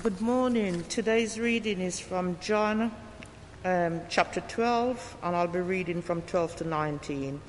Good 0.00 0.20
morning. 0.20 0.84
Today's 0.84 1.40
reading 1.40 1.80
is 1.80 1.98
from 1.98 2.38
John 2.40 2.92
um, 3.64 4.00
chapter 4.08 4.40
12, 4.42 5.16
and 5.24 5.34
I'll 5.34 5.48
be 5.48 5.58
reading 5.58 6.02
from 6.02 6.22
12 6.22 6.54
to 6.56 6.64
19. 6.64 7.40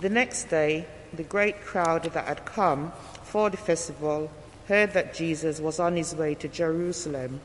The 0.00 0.08
next 0.08 0.44
day, 0.44 0.86
the 1.12 1.24
great 1.24 1.60
crowd 1.62 2.04
that 2.04 2.28
had 2.28 2.44
come 2.44 2.92
for 3.24 3.50
the 3.50 3.56
festival 3.56 4.30
heard 4.68 4.92
that 4.92 5.14
Jesus 5.14 5.58
was 5.58 5.80
on 5.80 5.96
his 5.96 6.14
way 6.14 6.36
to 6.36 6.46
Jerusalem. 6.46 7.40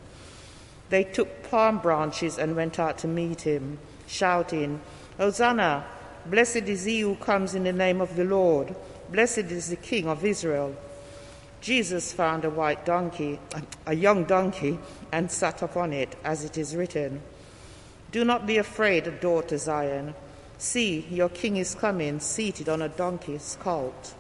They 0.92 1.06
took 1.06 1.50
palm 1.50 1.80
branches 1.80 2.38
and 2.38 2.56
went 2.56 2.78
out 2.78 3.00
to 3.00 3.08
meet 3.08 3.42
him, 3.42 3.80
shouting, 4.06 4.80
Hosanna! 5.18 5.88
Blessed 6.28 6.68
is 6.68 6.86
he 6.86 7.00
who 7.00 7.16
comes 7.16 7.56
in 7.56 7.64
the 7.64 7.74
name 7.74 8.00
of 8.00 8.16
the 8.16 8.26
Lord. 8.26 8.76
Blessed 9.10 9.50
is 9.50 9.70
the 9.70 9.76
King 9.76 10.08
of 10.08 10.24
Israel. 10.24 10.76
Jesus 11.64 12.12
found 12.12 12.44
a 12.44 12.50
white 12.50 12.86
donkey, 12.86 13.40
a 13.86 13.96
young 13.96 14.26
donkey, 14.26 14.78
and 15.14 15.32
sat 15.32 15.62
upon 15.62 15.94
it, 15.94 16.14
as 16.22 16.44
it 16.44 16.58
is 16.58 16.76
written 16.76 17.22
Do 18.12 18.26
not 18.26 18.46
be 18.46 18.58
afraid, 18.58 19.22
daughter 19.22 19.58
Zion. 19.58 20.14
See, 20.58 21.08
your 21.10 21.30
king 21.30 21.56
is 21.56 21.74
coming, 21.74 22.20
seated 22.20 22.68
on 22.68 22.82
a 22.82 22.90
donkey's 22.90 23.58
colt. 23.62 24.14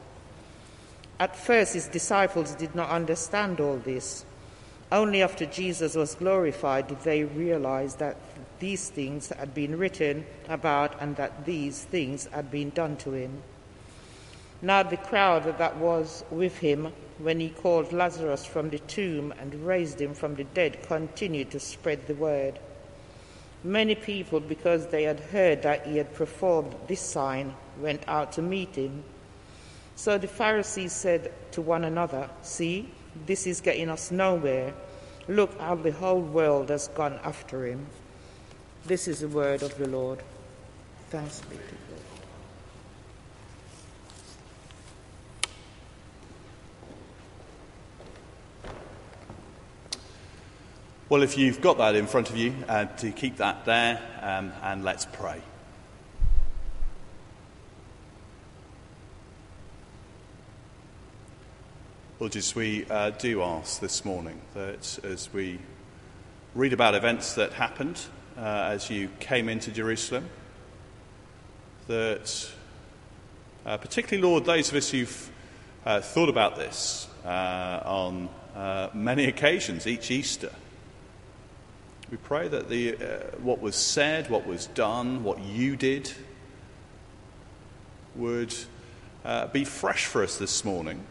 At 1.19 1.35
first, 1.35 1.73
his 1.73 1.89
disciples 1.89 2.55
did 2.55 2.75
not 2.75 2.89
understand 2.89 3.59
all 3.59 3.75
this. 3.75 4.23
Only 4.89 5.21
after 5.21 5.45
Jesus 5.45 5.95
was 5.95 6.15
glorified 6.15 6.87
did 6.87 7.01
they 7.01 7.25
realize 7.25 7.95
that 7.95 8.15
these 8.59 8.87
things 8.89 9.27
had 9.27 9.53
been 9.53 9.77
written 9.77 10.25
about 10.47 10.95
and 11.01 11.17
that 11.17 11.43
these 11.43 11.83
things 11.83 12.25
had 12.27 12.49
been 12.49 12.69
done 12.69 12.95
to 12.97 13.11
him. 13.11 13.43
Now, 14.61 14.81
the 14.83 14.95
crowd 14.95 15.57
that 15.57 15.75
was 15.75 16.23
with 16.31 16.59
him 16.59 16.93
when 17.19 17.39
he 17.39 17.49
called 17.49 17.93
Lazarus 17.93 18.45
from 18.45 18.69
the 18.69 18.79
tomb 18.79 19.33
and 19.39 19.65
raised 19.65 20.01
him 20.01 20.13
from 20.13 20.35
the 20.35 20.43
dead 20.43 20.83
continued 20.83 21.51
to 21.51 21.59
spread 21.59 22.07
the 22.07 22.15
word. 22.15 22.59
Many 23.63 23.95
people, 23.95 24.39
because 24.39 24.87
they 24.87 25.03
had 25.03 25.19
heard 25.19 25.61
that 25.61 25.87
he 25.87 25.97
had 25.97 26.13
performed 26.13 26.75
this 26.87 26.99
sign, 26.99 27.53
went 27.79 28.03
out 28.07 28.33
to 28.33 28.41
meet 28.41 28.75
him. 28.75 29.03
So 29.95 30.17
the 30.17 30.27
Pharisees 30.27 30.91
said 30.91 31.31
to 31.51 31.61
one 31.61 31.85
another, 31.85 32.29
See, 32.41 32.89
this 33.25 33.47
is 33.47 33.61
getting 33.61 33.89
us 33.89 34.11
nowhere. 34.11 34.73
Look 35.27 35.57
how 35.59 35.75
the 35.75 35.91
whole 35.91 36.21
world 36.21 36.69
has 36.69 36.89
gone 36.89 37.19
after 37.23 37.65
him. 37.65 37.85
This 38.85 39.07
is 39.07 39.21
the 39.21 39.29
word 39.29 39.63
of 39.63 39.77
the 39.77 39.87
Lord. 39.87 40.19
Thanks 41.09 41.39
be 41.41 41.55
to 41.55 41.61
God. 41.61 41.82
Well, 51.13 51.21
if 51.21 51.37
you've 51.37 51.61
got 51.61 51.77
that 51.77 51.93
in 51.93 52.07
front 52.07 52.31
of 52.31 52.37
you, 52.37 52.55
uh, 52.67 52.85
to 52.85 53.11
keep 53.11 53.37
that 53.37 53.65
there, 53.65 54.01
um, 54.19 54.51
and 54.63 54.83
let's 54.83 55.05
pray. 55.05 55.39
Lord 62.19 62.31
Jesus, 62.31 62.55
we 62.55 62.87
uh, 62.89 63.11
do 63.11 63.43
ask 63.43 63.79
this 63.79 64.03
morning 64.03 64.41
that 64.55 64.97
as 65.03 65.31
we 65.31 65.59
read 66.55 66.73
about 66.73 66.95
events 66.95 67.35
that 67.35 67.53
happened 67.53 68.01
uh, 68.35 68.71
as 68.71 68.89
you 68.89 69.09
came 69.19 69.49
into 69.49 69.69
Jerusalem, 69.69 70.27
that 71.85 72.51
uh, 73.67 73.77
particularly, 73.77 74.27
Lord, 74.27 74.45
those 74.45 74.69
of 74.69 74.75
us 74.77 74.89
who've 74.89 75.31
uh, 75.85 76.01
thought 76.01 76.29
about 76.29 76.55
this 76.55 77.07
uh, 77.23 77.81
on 77.85 78.29
many 78.95 79.25
occasions, 79.27 79.85
each 79.85 80.09
Easter, 80.09 80.49
we 82.13 82.17
pray 82.17 82.47
that 82.47 82.69
the, 82.69 82.95
uh, 82.95 82.97
what 83.39 83.59
was 83.59 83.75
said, 83.75 84.29
what 84.29 84.45
was 84.45 84.67
done, 84.67 85.23
what 85.23 85.39
you 85.39 85.75
did, 85.75 86.11
would 88.13 88.53
uh, 89.25 89.47
be 89.47 89.65
fresh 89.65 90.05
for 90.05 90.21
us 90.21 90.37
this 90.37 90.63
morning 90.63 91.03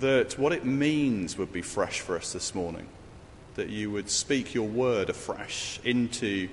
that 0.00 0.36
what 0.36 0.52
it 0.52 0.64
means 0.64 1.38
would 1.38 1.52
be 1.52 1.62
fresh 1.62 2.00
for 2.00 2.16
us 2.16 2.32
this 2.32 2.56
morning. 2.56 2.88
That 3.54 3.68
you 3.68 3.92
would 3.92 4.10
speak 4.10 4.52
your 4.52 4.66
word 4.66 5.10
afresh 5.10 5.78
into 5.84 6.48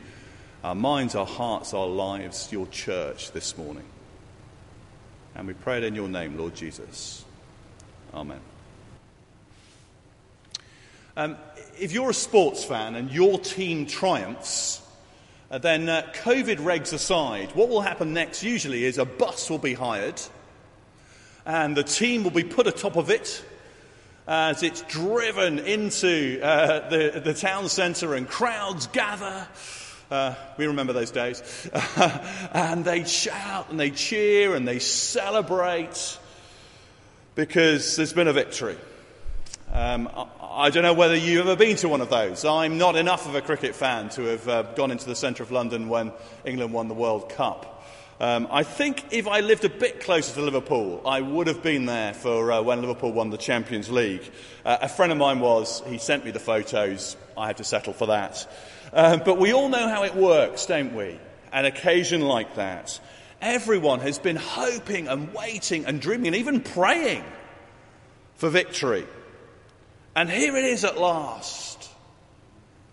our 0.64 0.76
minds, 0.76 1.16
our 1.16 1.26
hearts, 1.26 1.74
our 1.74 1.88
lives, 1.88 2.52
your 2.52 2.68
church 2.68 3.32
this 3.32 3.58
morning. 3.58 3.86
And 5.34 5.48
we 5.48 5.56
pray 5.56 5.80
it 5.80 5.84
in 5.84 5.96
your 5.96 6.10
name, 6.10 6.38
Lord 6.38 6.54
Jesus. 6.54 7.26
Amen. 8.14 8.53
Um, 11.16 11.38
if 11.80 11.92
you're 11.92 12.10
a 12.10 12.14
sports 12.14 12.64
fan 12.64 12.96
and 12.96 13.12
your 13.12 13.38
team 13.38 13.86
triumphs, 13.86 14.82
uh, 15.52 15.60
then 15.60 15.88
uh, 15.88 16.12
COVID 16.16 16.58
regs 16.58 16.92
aside, 16.92 17.52
what 17.52 17.70
will 17.70 17.82
happen 17.82 18.14
next 18.14 18.42
usually 18.42 18.84
is 18.84 18.98
a 18.98 19.06
bus 19.06 19.48
will 19.48 19.60
be 19.60 19.76
hired 19.76 20.20
and 21.46 21.78
the 21.78 21.84
team 21.84 22.24
will 22.24 22.32
be 22.32 22.44
put 22.44 22.66
atop 22.66 22.96
of 22.96 23.12
it 23.12 23.46
as 24.28 24.64
it's 24.64 24.82
driven 24.84 25.60
into 25.60 26.40
uh, 26.42 26.90
the, 26.90 27.22
the 27.24 27.34
town 27.36 27.70
centre 27.70 28.16
and 28.16 28.28
crowds 28.28 28.88
gather. 28.88 29.48
Uh, 30.10 30.34
we 30.58 30.66
remember 30.66 30.94
those 30.94 31.12
days. 31.12 31.70
and 32.54 32.84
they 32.84 33.04
shout 33.04 33.70
and 33.70 33.80
they 33.80 33.92
cheer 33.92 34.56
and 34.56 34.68
they 34.68 34.80
celebrate 34.80 36.18
because 37.36 37.98
there's 37.98 38.14
been 38.14 38.28
a 38.28 38.34
victory. 38.34 38.78
Um, 39.74 40.08
I, 40.40 40.70
don't 40.70 40.84
know 40.84 40.94
whether 40.94 41.16
you've 41.16 41.48
ever 41.48 41.56
been 41.56 41.76
to 41.78 41.90
one 41.90 42.02
of 42.02 42.12
those. 42.12 42.46
I'm 42.46 42.78
not 42.78 42.96
enough 42.96 43.28
of 43.28 43.34
a 43.34 43.42
cricket 43.42 43.74
fan 43.74 44.10
to 44.10 44.22
have 44.26 44.48
uh, 44.48 44.62
gone 44.76 44.92
into 44.92 45.08
the 45.08 45.16
centre 45.16 45.42
of 45.42 45.50
London 45.50 45.90
when 45.90 46.12
England 46.46 46.74
won 46.74 46.90
the 46.90 46.94
World 46.94 47.30
Cup. 47.30 47.84
Um, 48.20 48.48
I 48.52 48.62
think 48.62 49.04
if 49.10 49.28
I 49.28 49.40
lived 49.40 49.66
a 49.66 49.70
bit 49.70 50.02
closer 50.02 50.32
to 50.36 50.42
Liverpool, 50.44 51.02
I 51.08 51.22
would 51.22 51.48
have 51.48 51.64
been 51.64 51.88
there 51.88 52.14
for 52.14 52.52
uh, 52.52 52.62
when 52.62 52.82
Liverpool 52.82 53.12
won 53.12 53.32
the 53.32 53.38
Champions 53.38 53.90
League. 53.90 54.22
Uh, 54.64 54.78
a 54.82 54.88
friend 54.88 55.12
of 55.12 55.18
mine 55.18 55.40
was, 55.40 55.82
he 55.88 55.98
sent 55.98 56.24
me 56.24 56.30
the 56.30 56.40
photos, 56.40 57.18
I 57.36 57.48
had 57.48 57.58
to 57.58 57.64
settle 57.64 57.94
for 57.94 58.06
that. 58.06 58.48
Um, 58.94 59.24
but 59.26 59.40
we 59.40 59.54
all 59.54 59.70
know 59.70 59.88
how 59.88 60.04
it 60.04 60.14
works, 60.14 60.68
don't 60.68 60.94
we? 60.94 61.20
An 61.52 61.66
occasion 61.66 62.22
like 62.22 62.58
that. 62.58 63.00
Everyone 63.42 64.02
has 64.02 64.20
been 64.20 64.36
hoping 64.36 65.08
and 65.08 65.34
waiting 65.34 65.88
and 65.88 66.00
dreaming 66.00 66.28
and 66.28 66.36
even 66.36 66.62
praying 66.62 67.24
for 68.36 68.50
victory. 68.50 69.08
And 70.16 70.30
here 70.30 70.56
it 70.56 70.66
is 70.66 70.84
at 70.84 70.98
last. 70.98 71.90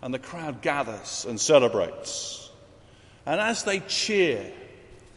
And 0.01 0.13
the 0.13 0.19
crowd 0.19 0.61
gathers 0.61 1.25
and 1.27 1.39
celebrates. 1.39 2.49
And 3.25 3.39
as 3.39 3.63
they 3.63 3.79
cheer, 3.81 4.51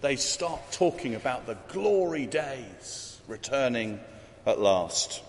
they 0.02 0.16
start 0.16 0.60
talking 0.72 1.14
about 1.14 1.46
the 1.46 1.56
glory 1.68 2.26
days 2.26 3.18
returning 3.26 3.98
at 4.44 4.60
last. 4.60 5.22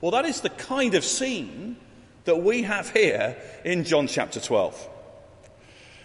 Well, 0.00 0.12
that 0.12 0.24
is 0.24 0.40
the 0.40 0.50
kind 0.50 0.94
of 0.94 1.04
scene 1.04 1.76
that 2.24 2.36
we 2.36 2.62
have 2.62 2.90
here 2.90 3.36
in 3.64 3.84
John 3.84 4.06
chapter 4.06 4.40
12. 4.40 4.88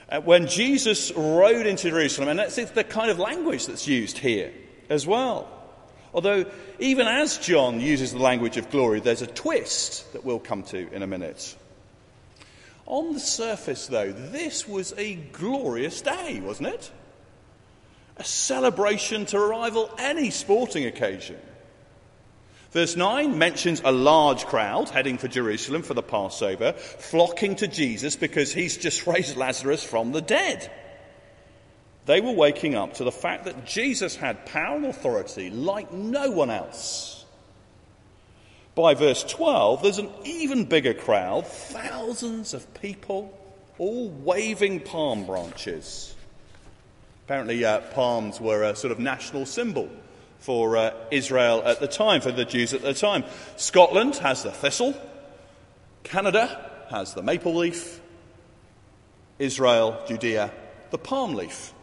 Uh, 0.10 0.22
when 0.22 0.48
Jesus 0.48 1.12
rode 1.14 1.66
into 1.66 1.90
Jerusalem, 1.90 2.30
and 2.30 2.40
that's 2.40 2.56
the 2.56 2.84
kind 2.84 3.10
of 3.10 3.20
language 3.20 3.66
that's 3.66 3.88
used 3.88 4.18
here 4.18 4.52
as 4.90 5.08
well. 5.08 5.57
Although, 6.18 6.48
even 6.80 7.06
as 7.06 7.38
John 7.38 7.80
uses 7.80 8.12
the 8.12 8.18
language 8.18 8.58
of 8.58 8.72
glory, 8.72 9.02
there's 9.02 9.22
a 9.22 9.28
twist 9.28 10.12
that 10.14 10.26
we'll 10.26 10.40
come 10.40 10.64
to 10.64 10.92
in 10.92 11.04
a 11.04 11.08
minute. 11.08 11.56
On 12.88 13.14
the 13.14 13.20
surface, 13.20 13.86
though, 13.86 14.12
this 14.12 14.68
was 14.68 14.96
a 14.98 15.14
glorious 15.14 16.02
day, 16.02 16.40
wasn't 16.44 16.70
it? 16.70 16.92
A 18.18 18.24
celebration 18.24 19.28
to 19.28 19.40
rival 19.40 19.94
any 20.00 20.32
sporting 20.32 20.86
occasion. 20.88 21.38
Verse 22.72 22.96
9 22.96 23.38
mentions 23.38 23.84
a 23.86 23.92
large 23.92 24.48
crowd 24.48 24.90
heading 24.90 25.20
for 25.20 25.28
Jerusalem 25.28 25.84
for 25.84 25.94
the 25.94 26.02
Passover, 26.02 26.74
flocking 26.74 27.58
to 27.58 27.68
Jesus 27.68 28.16
because 28.16 28.52
he's 28.52 28.78
just 28.78 29.06
raised 29.08 29.38
Lazarus 29.38 29.84
from 29.84 30.14
the 30.14 30.22
dead. 30.22 30.72
They 32.08 32.20
were 32.22 32.32
waking 32.32 32.74
up 32.74 32.96
to 32.96 33.04
the 33.04 33.12
fact 33.12 33.46
that 33.46 33.66
Jesus 33.66 34.16
had 34.16 34.48
power 34.48 34.78
and 34.78 34.86
authority 34.86 35.52
like 35.52 35.94
no 35.94 36.32
one 36.32 36.50
else 36.50 37.18
by 38.78 38.94
verse 38.94 39.24
12, 39.24 39.82
there's 39.82 39.98
an 39.98 40.12
even 40.24 40.66
bigger 40.66 40.94
crowd, 40.94 41.48
thousands 41.48 42.54
of 42.54 42.76
people, 42.76 43.36
all 43.80 44.08
waving 44.08 44.82
palm 44.82 45.26
branches. 45.26 46.16
Apparently, 47.26 47.66
uh, 47.66 47.80
palms 47.80 48.40
were 48.40 48.62
a 48.62 48.76
sort 48.76 48.92
of 48.92 49.00
national 49.00 49.48
symbol 49.48 49.90
for 50.38 50.78
uh, 50.78 50.94
Israel 51.10 51.64
at 51.66 51.80
the 51.80 51.88
time, 51.88 52.22
for 52.22 52.32
the 52.32 52.46
Jews 52.46 52.76
at 52.76 52.84
the 52.84 52.94
time. 52.94 53.24
Scotland 53.56 54.18
has 54.18 54.44
the 54.44 54.52
thistle, 54.52 54.94
Canada 56.04 56.72
has 56.92 57.16
the 57.16 57.24
maple 57.24 57.56
leaf, 57.56 58.00
Israel, 59.40 60.00
Judea, 60.08 60.52
the 60.92 61.00
palm 61.00 61.34
leaf. 61.34 61.74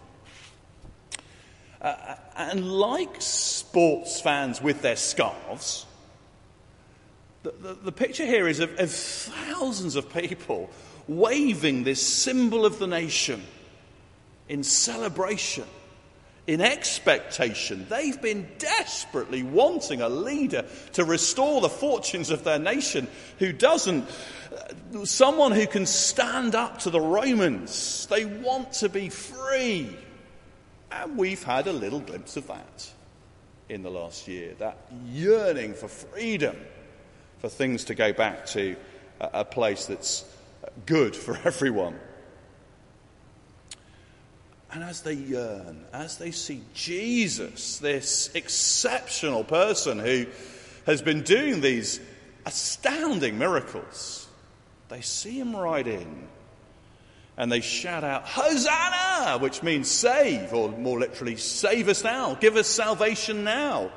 Uh, 1.84 2.16
and 2.36 2.72
like 2.72 3.20
sports 3.20 4.20
fans 4.20 4.60
with 4.60 4.80
their 4.80 4.96
scarves, 4.96 5.84
The, 7.42 7.52
the, 7.60 7.74
the 7.74 7.92
picture 7.92 8.24
here 8.24 8.48
is 8.48 8.60
of, 8.60 8.80
of 8.80 8.90
thousands 8.90 9.96
of 9.96 10.08
people 10.08 10.70
waving 11.06 11.84
this 11.84 12.00
symbol 12.00 12.64
of 12.64 12.78
the 12.78 12.86
nation 12.86 13.42
in 14.48 14.62
celebration, 14.62 15.64
in 16.46 16.62
expectation. 16.62 17.86
They've 17.90 18.20
been 18.20 18.48
desperately 18.56 19.42
wanting 19.42 20.00
a 20.00 20.08
leader 20.08 20.64
to 20.94 21.04
restore 21.04 21.60
the 21.60 21.68
fortunes 21.68 22.30
of 22.30 22.44
their 22.44 22.58
nation 22.58 23.08
who 23.38 23.52
doesn't, 23.52 24.08
uh, 24.50 25.04
someone 25.04 25.52
who 25.52 25.66
can 25.66 25.84
stand 25.84 26.54
up 26.54 26.78
to 26.80 26.90
the 26.90 27.00
Romans. 27.00 28.06
They 28.06 28.24
want 28.24 28.72
to 28.80 28.88
be 28.88 29.10
free. 29.10 29.94
And 30.94 31.18
we've 31.18 31.42
had 31.42 31.66
a 31.66 31.72
little 31.72 32.00
glimpse 32.00 32.36
of 32.36 32.46
that 32.46 32.90
in 33.68 33.82
the 33.82 33.90
last 33.90 34.28
year 34.28 34.54
that 34.58 34.76
yearning 35.06 35.74
for 35.74 35.88
freedom, 35.88 36.56
for 37.38 37.48
things 37.48 37.84
to 37.84 37.94
go 37.94 38.12
back 38.12 38.46
to 38.46 38.76
a 39.20 39.44
place 39.44 39.86
that's 39.86 40.24
good 40.86 41.16
for 41.16 41.36
everyone. 41.44 41.98
And 44.72 44.82
as 44.82 45.02
they 45.02 45.14
yearn, 45.14 45.84
as 45.92 46.18
they 46.18 46.30
see 46.30 46.62
Jesus, 46.74 47.78
this 47.78 48.30
exceptional 48.34 49.44
person 49.44 49.98
who 49.98 50.26
has 50.86 51.00
been 51.00 51.22
doing 51.22 51.60
these 51.60 52.00
astounding 52.46 53.38
miracles, 53.38 54.28
they 54.88 55.00
see 55.00 55.38
him 55.38 55.54
ride 55.54 55.86
in 55.86 56.28
and 57.36 57.50
they 57.50 57.60
shout 57.60 58.04
out, 58.04 58.26
Hosanna, 58.26 59.38
which 59.38 59.62
means 59.62 59.90
save, 59.90 60.52
or 60.52 60.70
more 60.70 60.98
literally, 60.98 61.36
save 61.36 61.88
us 61.88 62.04
now, 62.04 62.34
give 62.34 62.56
us 62.56 62.68
salvation 62.68 63.44
now. 63.44 63.90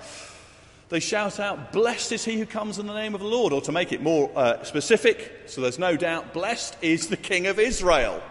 They 0.89 0.99
shout 0.99 1.39
out, 1.39 1.71
Blessed 1.73 2.13
is 2.13 2.25
he 2.25 2.37
who 2.37 2.45
comes 2.45 2.79
in 2.79 2.87
the 2.87 2.93
name 2.93 3.13
of 3.13 3.21
the 3.21 3.27
Lord, 3.27 3.53
or 3.53 3.61
to 3.61 3.71
make 3.71 3.91
it 3.91 4.01
more 4.01 4.31
uh, 4.35 4.63
specific, 4.63 5.43
so 5.45 5.61
there's 5.61 5.79
no 5.79 5.97
doubt, 5.97 6.33
blessed 6.33 6.77
is 6.81 7.07
the 7.07 7.17
King 7.17 7.47
of 7.47 7.59
Israel. 7.59 8.21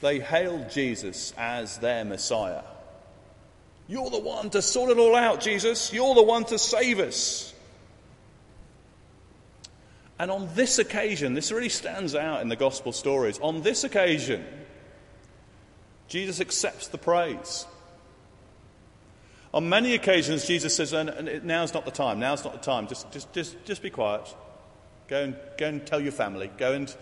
They 0.00 0.18
hailed 0.18 0.70
Jesus 0.70 1.32
as 1.36 1.78
their 1.78 2.04
Messiah. 2.04 2.62
You're 3.88 4.10
the 4.10 4.18
one 4.18 4.50
to 4.50 4.62
sort 4.62 4.90
it 4.90 4.98
all 4.98 5.14
out, 5.14 5.40
Jesus. 5.40 5.92
You're 5.92 6.14
the 6.14 6.22
one 6.22 6.44
to 6.46 6.58
save 6.58 6.98
us. 6.98 7.54
And 10.18 10.30
on 10.30 10.48
this 10.54 10.78
occasion, 10.78 11.34
this 11.34 11.52
really 11.52 11.68
stands 11.68 12.14
out 12.14 12.40
in 12.40 12.48
the 12.48 12.56
gospel 12.56 12.92
stories. 12.92 13.38
On 13.40 13.62
this 13.62 13.84
occasion, 13.84 14.44
Jesus 16.08 16.40
accepts 16.40 16.88
the 16.88 16.98
praise. 16.98 17.66
On 19.52 19.68
many 19.68 19.94
occasions, 19.94 20.46
Jesus 20.46 20.74
says, 20.74 20.92
Now's 20.92 21.74
not 21.74 21.84
the 21.84 21.90
time, 21.90 22.18
now's 22.18 22.44
not 22.44 22.52
the 22.52 22.58
time. 22.58 22.88
Just, 22.88 23.10
just, 23.12 23.32
just, 23.32 23.64
just 23.64 23.82
be 23.82 23.90
quiet. 23.90 24.34
Go 25.08 25.22
and, 25.22 25.36
go 25.58 25.66
and 25.66 25.86
tell 25.86 26.00
your 26.00 26.12
family. 26.12 26.50
Go 26.56 26.72
and 26.72 26.94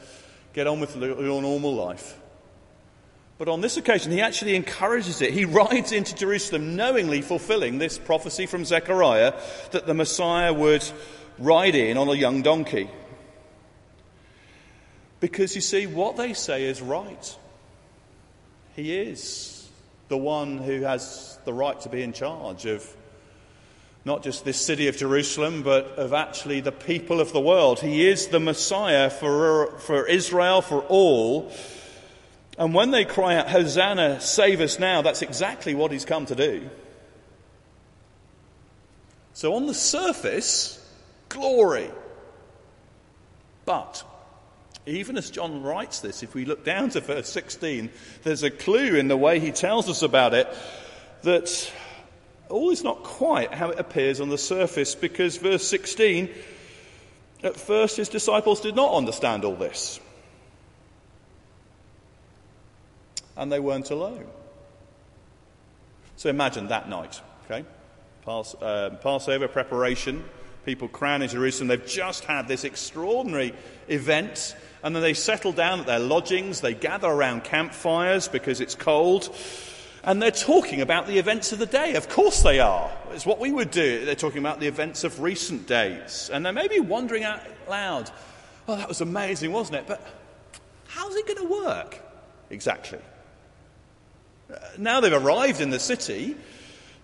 get 0.52 0.67
on 0.67 0.81
with 0.81 0.96
your 0.96 1.43
normal 1.43 1.75
life. 1.75 2.19
But 3.38 3.49
on 3.49 3.60
this 3.60 3.76
occasion, 3.76 4.12
he 4.12 4.20
actually 4.20 4.55
encourages 4.55 5.20
it. 5.20 5.32
He 5.32 5.44
rides 5.44 5.93
into 5.93 6.14
Jerusalem 6.14 6.76
knowingly 6.76 7.22
fulfilling 7.22 7.78
this 7.78 7.99
prophecy 7.99 8.46
from 8.46 8.64
Zechariah 8.64 9.34
that 9.72 9.87
the 9.87 9.94
Messiah 9.94 10.52
would 10.52 10.84
ride 11.38 11.75
in 11.75 11.96
on 11.96 12.08
a 12.08 12.14
young 12.14 12.43
donkey. 12.43 12.88
Because 15.24 15.54
you 15.54 15.62
see, 15.62 15.86
what 15.86 16.18
they 16.18 16.34
say 16.34 16.64
is 16.64 16.82
right. 16.82 17.38
He 18.76 18.94
is 18.94 19.66
the 20.08 20.18
one 20.18 20.58
who 20.58 20.82
has 20.82 21.38
the 21.46 21.52
right 21.54 21.80
to 21.80 21.88
be 21.88 22.02
in 22.02 22.12
charge 22.12 22.66
of 22.66 22.86
not 24.04 24.22
just 24.22 24.44
this 24.44 24.60
city 24.60 24.86
of 24.88 24.98
Jerusalem, 24.98 25.62
but 25.62 25.86
of 25.96 26.12
actually 26.12 26.60
the 26.60 26.72
people 26.72 27.22
of 27.22 27.32
the 27.32 27.40
world. 27.40 27.80
He 27.80 28.06
is 28.06 28.26
the 28.26 28.38
Messiah 28.38 29.08
for, 29.08 29.78
for 29.78 30.06
Israel, 30.06 30.60
for 30.60 30.82
all. 30.82 31.50
And 32.58 32.74
when 32.74 32.90
they 32.90 33.06
cry 33.06 33.36
out, 33.36 33.48
Hosanna, 33.48 34.20
save 34.20 34.60
us 34.60 34.78
now, 34.78 35.00
that's 35.00 35.22
exactly 35.22 35.74
what 35.74 35.90
he's 35.90 36.04
come 36.04 36.26
to 36.26 36.34
do. 36.34 36.68
So 39.32 39.54
on 39.54 39.64
the 39.64 39.72
surface, 39.72 40.86
glory. 41.30 41.90
But 43.64 44.04
even 44.86 45.16
as 45.16 45.31
John 45.31 45.62
writes 45.62 46.00
this, 46.00 46.22
if 46.22 46.34
we 46.34 46.44
look 46.44 46.64
down 46.64 46.90
to 46.90 47.00
verse 47.00 47.28
16, 47.31 47.90
there's 48.22 48.42
a 48.42 48.50
clue 48.50 48.96
in 48.96 49.08
the 49.08 49.16
way 49.16 49.40
he 49.40 49.50
tells 49.50 49.88
us 49.88 50.02
about 50.02 50.34
it 50.34 50.48
that 51.22 51.72
all 52.50 52.70
is 52.70 52.84
not 52.84 53.02
quite 53.02 53.52
how 53.52 53.70
it 53.70 53.78
appears 53.78 54.20
on 54.20 54.28
the 54.28 54.38
surface 54.38 54.94
because 54.94 55.38
verse 55.38 55.66
16, 55.66 56.28
at 57.42 57.56
first 57.56 57.96
his 57.96 58.08
disciples 58.08 58.60
did 58.60 58.76
not 58.76 58.94
understand 58.94 59.44
all 59.44 59.56
this. 59.56 60.00
And 63.36 63.50
they 63.50 63.60
weren't 63.60 63.90
alone. 63.90 64.26
So 66.16 66.28
imagine 66.28 66.69
that 66.69 66.88
night, 66.88 67.20
okay? 67.44 67.64
Pass, 68.25 68.54
uh, 68.54 68.96
Passover 69.02 69.48
preparation, 69.48 70.25
people 70.64 70.88
crowning 70.88 71.28
Jerusalem. 71.28 71.69
They've 71.69 71.86
just 71.86 72.25
had 72.25 72.48
this 72.48 72.64
extraordinary 72.64 73.54
event 73.88 74.54
and 74.84 74.94
then 74.94 75.02
they 75.02 75.14
settle 75.14 75.52
down 75.52 75.81
at 75.81 75.86
their 75.86 75.98
lodgings, 75.98 76.60
they 76.60 76.75
gather 76.75 77.08
around 77.08 77.42
campfires 77.42 78.28
because 78.28 78.60
it's 78.60 78.75
cold, 78.75 79.34
and 80.04 80.20
they're 80.20 80.31
talking 80.31 80.82
about 80.82 81.06
the 81.06 81.19
events 81.19 81.52
of 81.52 81.58
the 81.58 81.64
day. 81.64 81.94
Of 81.94 82.10
course 82.10 82.42
they 82.42 82.60
are. 82.60 82.92
It's 83.12 83.25
what 83.25 83.40
we 83.40 83.50
would 83.50 83.70
do. 83.70 84.04
They're 84.04 84.14
talking 84.14 84.40
about 84.40 84.60
the 84.60 84.66
events 84.66 85.02
of 85.02 85.20
recent 85.20 85.66
days. 85.66 86.28
And 86.31 86.44
they 86.44 86.52
may 86.52 86.69
be 86.69 86.81
wondering 86.81 87.25
out 87.25 87.40
loud, 87.66 88.10
oh, 88.69 88.76
that 88.76 88.86
was 88.86 89.00
amazing, 89.00 89.52
wasn't 89.52 89.78
it? 89.78 89.86
But 89.86 90.06
how's 90.88 91.16
it 91.16 91.26
going 91.26 91.48
to 91.48 91.64
work 91.64 91.98
exactly? 92.50 93.00
Uh, 94.52 94.58
now 94.76 95.00
they've 95.00 95.14
arrived 95.14 95.62
in 95.62 95.70
the 95.70 95.81
city, 95.81 96.36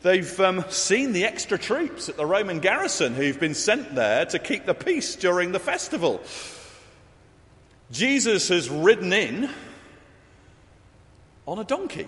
they've 0.02 0.38
um, 0.38 0.66
seen 0.68 1.14
the 1.14 1.24
extra 1.24 1.56
troops 1.56 2.10
at 2.10 2.18
the 2.18 2.26
Roman 2.26 2.58
garrison 2.58 3.14
who've 3.14 3.40
been 3.40 3.54
sent 3.54 3.94
there 3.94 4.26
to 4.26 4.38
keep 4.38 4.66
the 4.66 4.74
peace 4.74 5.16
during 5.16 5.52
the 5.52 5.58
festival. 5.58 6.20
Jesus 7.90 8.48
has 8.48 8.70
ridden 8.70 9.12
in 9.12 9.50
on 11.46 11.58
a 11.58 11.64
donkey, 11.64 12.06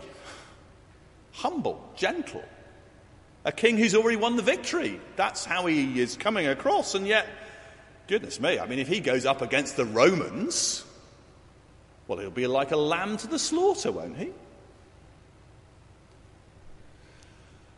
humble, 1.32 1.92
gentle, 1.96 2.44
a 3.44 3.50
king 3.50 3.76
who's 3.76 3.94
already 3.94 4.16
won 4.16 4.36
the 4.36 4.42
victory. 4.42 5.00
That's 5.16 5.44
how 5.44 5.66
he 5.66 6.00
is 6.00 6.16
coming 6.16 6.46
across. 6.46 6.94
And 6.94 7.06
yet, 7.06 7.26
goodness 8.06 8.38
me, 8.38 8.60
I 8.60 8.66
mean, 8.66 8.78
if 8.78 8.86
he 8.86 9.00
goes 9.00 9.26
up 9.26 9.42
against 9.42 9.76
the 9.76 9.84
Romans, 9.84 10.84
well, 12.06 12.18
he'll 12.18 12.30
be 12.30 12.46
like 12.46 12.70
a 12.70 12.76
lamb 12.76 13.16
to 13.16 13.26
the 13.26 13.38
slaughter, 13.38 13.90
won't 13.90 14.16
he? 14.16 14.30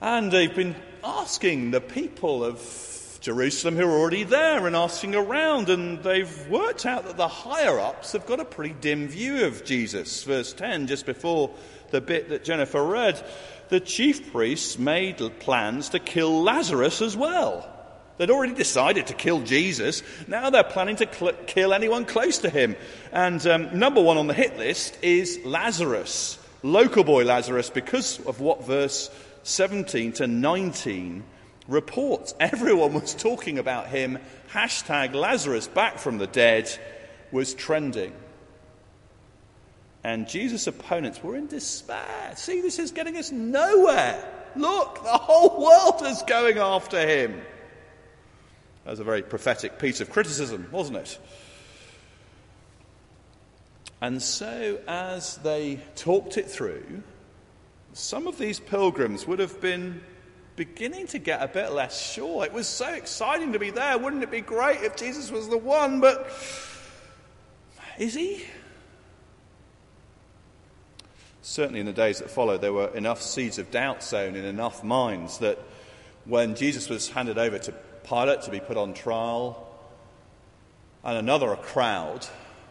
And 0.03 0.31
they've 0.31 0.55
been 0.55 0.77
asking 1.03 1.71
the 1.71 1.81
people 1.81 2.45
of 2.45 2.59
Jerusalem 3.25 3.77
who 3.77 3.87
are 3.87 3.99
already 3.99 4.25
there 4.25 4.67
and 4.67 4.77
asking 4.77 5.15
around, 5.15 5.71
and 5.71 6.03
they've 6.03 6.49
worked 6.49 6.85
out 6.85 7.07
that 7.07 7.17
the 7.17 7.27
higher 7.27 7.81
ups 7.81 8.13
have 8.13 8.27
got 8.27 8.39
a 8.39 8.45
pretty 8.45 8.75
dim 8.79 9.09
view 9.09 9.47
of 9.47 9.65
Jesus. 9.65 10.23
Verse 10.25 10.53
10, 10.53 10.89
just 10.89 11.07
before 11.07 11.51
the 11.91 12.03
bit 12.03 12.29
that 12.29 12.45
Jennifer 12.45 12.85
read, 12.85 13.19
the 13.71 13.81
chief 13.81 14.31
priests 14.31 14.79
made 14.79 15.17
plans 15.41 15.89
to 15.89 15.99
kill 16.01 16.43
Lazarus 16.43 17.01
as 17.01 17.17
well. 17.17 17.67
They'd 18.19 18.29
already 18.29 18.53
decided 18.53 19.07
to 19.07 19.15
kill 19.15 19.41
Jesus. 19.41 20.03
Now 20.29 20.51
they're 20.51 20.63
planning 20.63 20.97
to 20.97 21.09
cl- 21.11 21.33
kill 21.47 21.73
anyone 21.73 22.05
close 22.05 22.41
to 22.41 22.51
him. 22.51 22.77
And 23.11 23.45
um, 23.47 23.79
number 23.79 24.03
one 24.03 24.19
on 24.19 24.27
the 24.27 24.35
hit 24.35 24.59
list 24.59 24.99
is 25.01 25.41
Lazarus, 25.47 26.39
local 26.63 27.05
boy 27.05 27.25
Lazarus, 27.25 27.71
because 27.71 28.21
of 28.27 28.41
what 28.41 28.67
verse 28.67 29.09
17 29.45 30.13
to 30.13 30.27
19 30.27 31.25
reports. 31.69 32.35
Everyone 32.41 32.95
was 32.95 33.15
talking 33.15 33.59
about 33.59 33.89
him. 33.89 34.19
Hashtag 34.53 35.15
Lazarus 35.15 35.67
back 35.67 35.99
from 35.99 36.19
the 36.19 36.27
dead 36.27 36.71
was 37.33 37.55
trending. 37.55 38.13
And 40.03 40.29
Jesus' 40.29 40.67
opponents 40.67 41.23
were 41.23 41.35
in 41.35 41.47
despair. 41.47 42.33
See, 42.37 42.61
this 42.61 42.79
is 42.79 42.93
getting 42.93 43.17
us 43.17 43.33
nowhere. 43.33 44.23
Look, 44.55 45.03
the 45.03 45.09
whole 45.09 45.63
world 45.63 46.03
is 46.05 46.23
going 46.23 46.59
after 46.59 47.07
him. 47.07 47.41
That 48.85 48.91
was 48.91 49.01
a 49.01 49.05
very 49.05 49.23
prophetic 49.23 49.79
piece 49.79 50.01
of 50.03 50.11
criticism, 50.11 50.69
wasn't 50.71 50.99
it? 50.99 51.19
And 54.03 54.23
so, 54.23 54.79
as 54.87 55.39
they 55.39 55.81
talked 55.97 56.37
it 56.37 56.51
through, 56.51 57.03
some 57.95 58.27
of 58.27 58.37
these 58.37 58.61
pilgrims 58.61 59.27
would 59.27 59.39
have 59.39 59.59
been 59.63 60.03
beginning 60.57 61.07
to 61.09 61.19
get 61.19 61.43
a 61.43 61.49
bit 61.49 61.73
less 61.73 62.13
sure. 62.13 62.45
It 62.45 62.53
was 62.53 62.67
so 62.67 62.93
exciting 62.93 63.53
to 63.53 63.59
be 63.59 63.71
there. 63.71 63.99
Wouldn't 63.99 64.23
it 64.23 64.31
be 64.31 64.41
great 64.41 64.83
if 64.83 64.97
Jesus 64.97 65.31
was 65.31 65.49
the 65.49 65.59
one? 65.59 66.01
But 66.01 66.31
is 67.99 68.15
he? 68.15 68.45
Certainly, 71.43 71.81
in 71.81 71.87
the 71.87 71.93
days 71.93 72.21
that 72.21 72.31
followed, 72.31 72.61
there 72.61 72.73
were 72.73 72.89
enough 72.97 73.21
seeds 73.21 73.59
of 73.59 73.71
doubt 73.71 74.03
sown 74.03 74.35
in 74.35 74.45
enough 74.45 74.83
minds 74.83 75.39
that 75.39 75.59
when 76.25 76.55
Jesus 76.55 76.89
was 76.89 77.09
handed 77.09 77.37
over 77.37 77.59
to 77.59 77.73
Pilate 78.03 78.43
to 78.43 78.51
be 78.51 78.61
put 78.61 78.77
on 78.77 78.95
trial, 78.95 79.69
and 81.05 81.19
another 81.19 81.55
crowd 81.57 82.27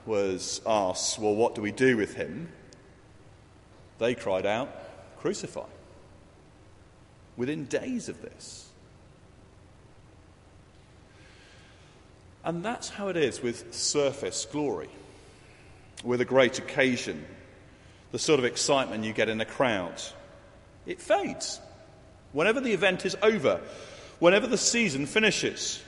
was 0.05 0.59
asked, 0.65 1.19
Well, 1.19 1.35
what 1.35 1.55
do 1.55 1.61
we 1.61 1.71
do 1.71 1.97
with 1.97 2.15
him? 2.15 2.49
They 3.99 4.15
cried 4.15 4.45
out, 4.45 4.69
Crucify. 5.19 5.65
Within 7.35 7.65
days 7.65 8.09
of 8.09 8.21
this. 8.21 8.69
And 12.43 12.63
that's 12.63 12.89
how 12.89 13.07
it 13.07 13.17
is 13.17 13.41
with 13.41 13.73
surface 13.73 14.45
glory, 14.45 14.89
with 16.03 16.19
a 16.21 16.25
great 16.25 16.59
occasion, 16.59 17.25
the 18.11 18.19
sort 18.19 18.39
of 18.39 18.45
excitement 18.45 19.05
you 19.05 19.13
get 19.13 19.29
in 19.29 19.39
a 19.39 19.45
crowd. 19.45 20.01
It 20.85 21.01
fades. 21.01 21.61
Whenever 22.33 22.59
the 22.59 22.73
event 22.73 23.05
is 23.05 23.15
over, 23.21 23.61
whenever 24.19 24.47
the 24.47 24.57
season 24.57 25.05
finishes, 25.05 25.81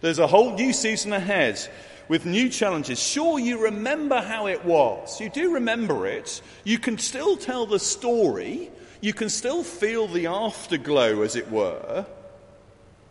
there's 0.00 0.18
a 0.18 0.26
whole 0.26 0.54
new 0.54 0.72
season 0.72 1.12
ahead 1.12 1.60
with 2.08 2.24
new 2.24 2.48
challenges. 2.48 2.98
Sure, 2.98 3.38
you 3.38 3.64
remember 3.64 4.20
how 4.20 4.46
it 4.46 4.64
was. 4.64 5.20
You 5.20 5.28
do 5.28 5.54
remember 5.54 6.06
it. 6.06 6.40
You 6.64 6.78
can 6.78 6.98
still 6.98 7.36
tell 7.36 7.66
the 7.66 7.78
story. 7.78 8.70
You 9.00 9.12
can 9.12 9.28
still 9.28 9.62
feel 9.62 10.06
the 10.06 10.26
afterglow, 10.26 11.22
as 11.22 11.36
it 11.36 11.50
were. 11.50 12.04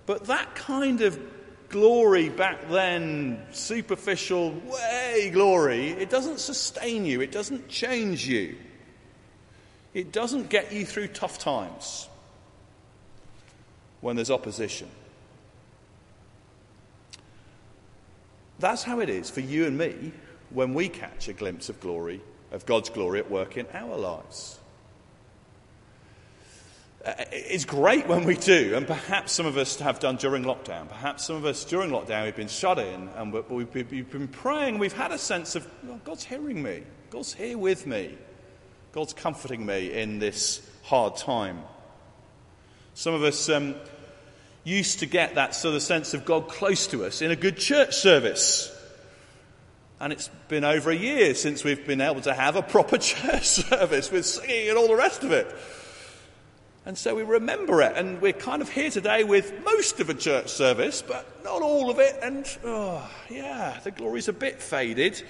But 0.06 0.26
that 0.26 0.56
kind 0.56 1.02
of 1.02 1.20
glory 1.70 2.30
back 2.30 2.70
then, 2.70 3.42
superficial, 3.52 4.52
way 4.52 5.30
glory, 5.32 5.90
it 5.90 6.10
doesn't 6.10 6.40
sustain 6.40 7.06
you, 7.06 7.22
it 7.22 7.32
doesn't 7.32 7.70
change 7.70 8.28
you, 8.28 8.56
it 9.94 10.12
doesn't 10.12 10.50
get 10.50 10.72
you 10.72 10.86
through 10.86 11.08
tough 11.08 11.40
times 11.40 12.08
when 14.02 14.16
there's 14.16 14.32
opposition. 14.32 14.88
That's 18.60 18.84
how 18.84 19.00
it 19.00 19.10
is 19.10 19.30
for 19.30 19.40
you 19.40 19.66
and 19.66 19.78
me 19.78 20.12
when 20.50 20.74
we 20.74 20.90
catch 20.90 21.28
a 21.28 21.34
glimpse 21.34 21.70
of 21.70 21.80
glory, 21.80 22.22
of 22.52 22.66
God's 22.66 22.90
glory 22.90 23.20
at 23.20 23.32
work 23.32 23.58
in 23.58 23.68
our 23.74 23.96
lives. 23.96 24.59
Uh, 27.10 27.26
it's 27.32 27.66
great 27.66 28.08
when 28.08 28.24
we 28.24 28.36
do, 28.36 28.76
and 28.76 28.86
perhaps 28.86 29.32
some 29.32 29.48
of 29.48 29.58
us 29.58 29.80
have 29.80 30.00
done 30.00 30.16
during 30.18 30.44
lockdown. 30.44 30.88
Perhaps 30.88 31.26
some 31.26 31.38
of 31.38 31.46
us 31.46 31.66
during 31.66 31.90
lockdown 31.90 32.26
we've 32.26 32.36
been 32.36 32.48
shut 32.48 32.78
in 32.78 33.10
and 33.16 33.34
we've 33.50 33.72
been 33.72 34.28
praying. 34.28 34.78
We've 34.78 34.94
had 34.94 35.12
a 35.12 35.18
sense 35.18 35.56
of 35.56 35.68
well, 35.84 36.00
God's 36.04 36.24
hearing 36.24 36.62
me, 36.62 36.84
God's 37.10 37.34
here 37.34 37.58
with 37.58 37.88
me, 37.88 38.16
God's 38.92 39.14
comforting 39.14 39.66
me 39.66 39.92
in 39.92 40.20
this 40.20 40.62
hard 40.84 41.18
time. 41.18 41.64
Some 42.94 43.16
of 43.16 43.24
us 43.24 43.50
um, 43.50 43.74
used 44.64 45.00
to 45.00 45.08
get 45.08 45.34
that 45.34 45.56
sort 45.56 45.74
of 45.74 45.82
sense 45.82 46.14
of 46.14 46.26
God 46.26 46.48
close 46.48 46.86
to 46.88 47.06
us 47.06 47.24
in 47.24 47.32
a 47.32 47.36
good 47.36 47.58
church 47.58 47.96
service. 47.96 48.76
And 50.00 50.14
it's 50.14 50.30
been 50.48 50.64
over 50.64 50.92
a 50.92 50.96
year 50.96 51.34
since 51.34 51.64
we've 51.64 51.88
been 51.88 52.02
able 52.02 52.22
to 52.22 52.36
have 52.36 52.56
a 52.56 52.62
proper 52.62 52.98
church 53.00 53.48
service 53.48 54.12
with 54.12 54.28
singing 54.28 54.70
and 54.70 54.78
all 54.78 54.88
the 54.88 54.96
rest 54.96 55.24
of 55.24 55.32
it. 55.32 55.48
And 56.86 56.98
so 56.98 57.14
we 57.14 57.24
remember 57.24 57.82
it, 57.82 57.98
and 57.98 58.22
we're 58.22 58.34
kind 58.34 58.62
of 58.62 58.70
here 58.70 58.90
today 58.90 59.24
with 59.24 59.54
most 59.66 60.00
of 60.00 60.10
a 60.10 60.14
church 60.14 60.48
service, 60.48 61.02
but 61.02 61.44
not 61.44 61.62
all 61.62 61.90
of 61.90 62.00
it. 62.00 62.18
And 62.24 62.46
oh, 62.64 63.08
yeah, 63.30 63.80
the 63.84 63.92
glory's 63.92 64.28
a 64.30 64.34
bit 64.34 64.62
faded. 64.62 65.22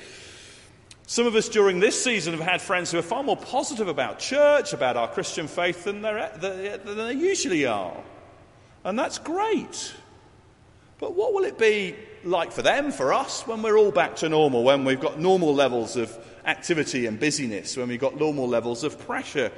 Some 1.08 1.26
of 1.26 1.34
us 1.34 1.50
during 1.50 1.80
this 1.80 2.02
season 2.02 2.34
have 2.34 2.48
had 2.48 2.62
friends 2.62 2.92
who 2.92 3.00
are 3.00 3.02
far 3.02 3.24
more 3.24 3.36
positive 3.36 3.88
about 3.88 4.20
church, 4.20 4.74
about 4.74 4.96
our 4.96 5.08
Christian 5.08 5.48
faith 5.48 5.86
than, 5.86 6.04
than 6.04 6.98
they 6.98 7.14
usually 7.14 7.66
are. 7.66 7.98
And 8.84 8.98
that's 8.98 9.18
great. 9.18 9.96
But 11.00 11.16
what 11.16 11.34
will 11.34 11.46
it 11.46 11.58
be 11.58 11.96
like 12.24 12.52
for 12.52 12.62
them, 12.62 12.92
for 12.92 13.12
us, 13.12 13.48
when 13.48 13.64
we're 13.64 13.78
all 13.78 13.92
back 13.92 14.18
to 14.18 14.30
normal, 14.30 14.64
when 14.64 14.86
we've 14.86 15.00
got 15.00 15.20
normal 15.20 15.56
levels 15.56 15.96
of 15.96 16.16
activity 16.46 17.08
and 17.08 17.20
busyness, 17.20 17.76
when 17.76 17.88
we've 17.88 18.00
got 18.00 18.20
normal 18.20 18.48
levels 18.48 18.84
of 18.84 19.00
pressure? 19.00 19.52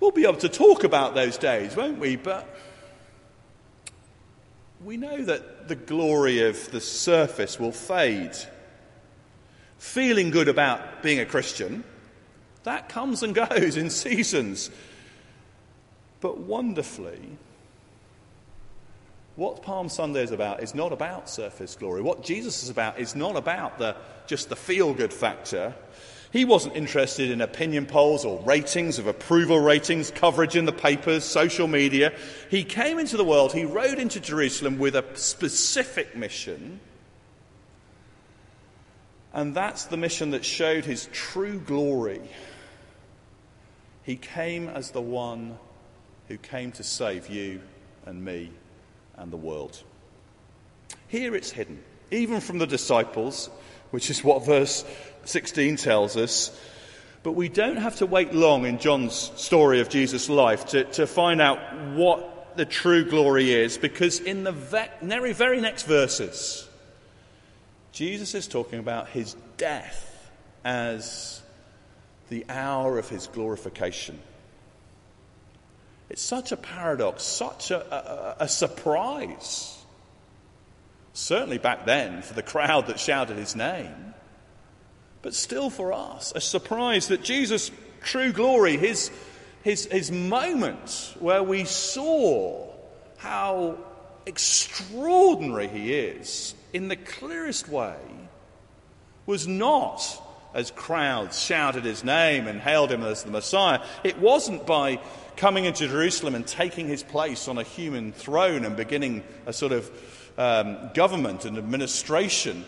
We'll 0.00 0.10
be 0.10 0.24
able 0.24 0.36
to 0.36 0.48
talk 0.48 0.84
about 0.84 1.14
those 1.14 1.38
days, 1.38 1.74
won't 1.74 1.98
we? 1.98 2.16
But 2.16 2.48
we 4.84 4.96
know 4.96 5.24
that 5.24 5.68
the 5.68 5.74
glory 5.74 6.42
of 6.42 6.70
the 6.70 6.80
surface 6.80 7.58
will 7.58 7.72
fade. 7.72 8.36
Feeling 9.78 10.30
good 10.30 10.48
about 10.48 11.02
being 11.02 11.20
a 11.20 11.26
Christian, 11.26 11.84
that 12.64 12.88
comes 12.88 13.22
and 13.22 13.34
goes 13.48 13.76
in 13.76 13.90
seasons. 13.90 14.70
But 16.20 16.38
wonderfully, 16.38 17.38
what 19.36 19.62
Palm 19.62 19.88
Sunday 19.88 20.22
is 20.22 20.30
about 20.30 20.62
is 20.62 20.74
not 20.74 20.92
about 20.92 21.28
surface 21.28 21.76
glory. 21.76 22.02
What 22.02 22.22
Jesus 22.22 22.62
is 22.62 22.70
about 22.70 22.98
is 22.98 23.14
not 23.14 23.36
about 23.36 23.78
the, 23.78 23.96
just 24.26 24.48
the 24.48 24.56
feel 24.56 24.94
good 24.94 25.12
factor. 25.12 25.74
He 26.36 26.44
wasn't 26.44 26.76
interested 26.76 27.30
in 27.30 27.40
opinion 27.40 27.86
polls 27.86 28.26
or 28.26 28.38
ratings 28.42 28.98
of 28.98 29.06
approval 29.06 29.58
ratings, 29.58 30.10
coverage 30.10 30.54
in 30.54 30.66
the 30.66 30.72
papers, 30.72 31.24
social 31.24 31.66
media. 31.66 32.12
He 32.50 32.62
came 32.62 32.98
into 32.98 33.16
the 33.16 33.24
world, 33.24 33.54
he 33.54 33.64
rode 33.64 33.98
into 33.98 34.20
Jerusalem 34.20 34.76
with 34.76 34.96
a 34.96 35.04
specific 35.14 36.14
mission. 36.14 36.80
And 39.32 39.54
that's 39.54 39.86
the 39.86 39.96
mission 39.96 40.32
that 40.32 40.44
showed 40.44 40.84
his 40.84 41.08
true 41.10 41.58
glory. 41.58 42.20
He 44.02 44.16
came 44.16 44.68
as 44.68 44.90
the 44.90 45.00
one 45.00 45.58
who 46.28 46.36
came 46.36 46.70
to 46.72 46.82
save 46.82 47.30
you 47.30 47.62
and 48.04 48.22
me 48.22 48.52
and 49.16 49.32
the 49.32 49.38
world. 49.38 49.82
Here 51.08 51.34
it's 51.34 51.50
hidden, 51.50 51.82
even 52.10 52.40
from 52.40 52.58
the 52.58 52.66
disciples, 52.66 53.50
which 53.90 54.10
is 54.10 54.22
what 54.22 54.44
verse 54.44 54.84
16 55.24 55.76
tells 55.76 56.16
us. 56.16 56.58
But 57.22 57.32
we 57.32 57.48
don't 57.48 57.76
have 57.76 57.96
to 57.96 58.06
wait 58.06 58.34
long 58.34 58.66
in 58.66 58.78
John's 58.78 59.14
story 59.14 59.80
of 59.80 59.88
Jesus' 59.88 60.28
life 60.28 60.66
to, 60.66 60.84
to 60.84 61.06
find 61.06 61.40
out 61.40 61.58
what 61.94 62.56
the 62.56 62.64
true 62.64 63.04
glory 63.04 63.52
is, 63.52 63.78
because 63.78 64.20
in 64.20 64.44
the 64.44 64.52
very, 64.52 65.32
very 65.32 65.60
next 65.60 65.84
verses, 65.84 66.68
Jesus 67.92 68.34
is 68.34 68.46
talking 68.46 68.78
about 68.78 69.08
his 69.08 69.34
death 69.56 70.30
as 70.64 71.42
the 72.28 72.44
hour 72.48 72.98
of 72.98 73.08
his 73.08 73.26
glorification. 73.28 74.18
It's 76.08 76.22
such 76.22 76.52
a 76.52 76.56
paradox, 76.56 77.22
such 77.22 77.70
a, 77.70 78.36
a, 78.40 78.44
a, 78.44 78.48
surprise. 78.48 79.75
Certainly 81.16 81.58
back 81.58 81.86
then 81.86 82.20
for 82.20 82.34
the 82.34 82.42
crowd 82.42 82.88
that 82.88 83.00
shouted 83.00 83.38
his 83.38 83.56
name, 83.56 84.12
but 85.22 85.32
still 85.32 85.70
for 85.70 85.94
us, 85.94 86.30
a 86.36 86.42
surprise 86.42 87.08
that 87.08 87.22
Jesus' 87.22 87.70
true 88.02 88.32
glory, 88.32 88.76
his, 88.76 89.10
his, 89.62 89.86
his 89.86 90.12
moment 90.12 91.14
where 91.18 91.42
we 91.42 91.64
saw 91.64 92.70
how 93.16 93.78
extraordinary 94.26 95.68
he 95.68 95.94
is 95.94 96.54
in 96.74 96.88
the 96.88 96.96
clearest 96.96 97.66
way, 97.66 97.96
was 99.24 99.48
not 99.48 100.22
as 100.52 100.70
crowds 100.70 101.40
shouted 101.42 101.86
his 101.86 102.04
name 102.04 102.46
and 102.46 102.60
hailed 102.60 102.92
him 102.92 103.02
as 103.02 103.22
the 103.22 103.30
Messiah. 103.30 103.82
It 104.04 104.18
wasn't 104.18 104.66
by 104.66 105.00
coming 105.36 105.64
into 105.64 105.88
Jerusalem 105.88 106.34
and 106.34 106.46
taking 106.46 106.86
his 106.88 107.02
place 107.02 107.48
on 107.48 107.56
a 107.56 107.62
human 107.62 108.12
throne 108.12 108.66
and 108.66 108.76
beginning 108.76 109.24
a 109.46 109.54
sort 109.54 109.72
of 109.72 109.90
um, 110.38 110.90
government 110.94 111.44
and 111.44 111.58
administration. 111.58 112.64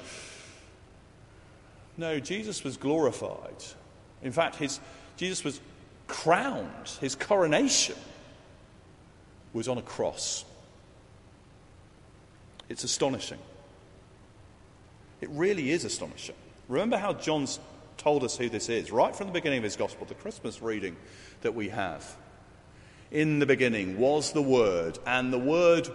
No, 1.97 2.21
Jesus 2.21 2.65
was 2.65 2.77
glorified. 2.77 3.65
In 4.23 4.33
fact, 4.33 4.57
his, 4.57 4.81
Jesus 5.17 5.45
was 5.45 5.61
crowned, 6.07 6.89
his 7.01 7.15
coronation 7.15 7.97
was 9.53 9.69
on 9.69 9.79
a 9.79 9.83
cross. 9.83 10.45
It's 12.69 12.85
astonishing. 12.85 13.39
It 15.21 15.31
really 15.31 15.71
is 15.71 15.85
astonishing. 15.85 16.37
Remember 16.69 16.97
how 16.97 17.15
John's 17.15 17.59
told 17.97 18.25
us 18.25 18.37
who 18.37 18.49
this 18.49 18.69
is 18.69 18.93
right 18.93 19.15
from 19.15 19.27
the 19.27 19.33
beginning 19.33 19.59
of 19.59 19.65
his 19.65 19.77
gospel, 19.77 20.07
the 20.07 20.15
Christmas 20.15 20.63
reading 20.63 20.97
that 21.41 21.55
we 21.55 21.71
have. 21.71 22.17
In 23.11 23.39
the 23.39 23.47
beginning 23.47 23.99
was 23.99 24.33
the 24.33 24.43
Word, 24.43 24.99
and 25.07 25.33
the 25.33 25.39
Word 25.39 25.89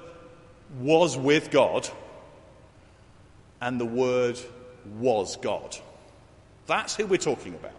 was 0.79 1.17
with 1.17 1.51
God, 1.51 1.87
and 3.61 3.79
the 3.79 3.85
Word 3.85 4.39
was 4.97 5.37
God. 5.37 5.75
That's 6.65 6.95
who 6.95 7.05
we're 7.05 7.17
talking 7.17 7.53
about. 7.53 7.71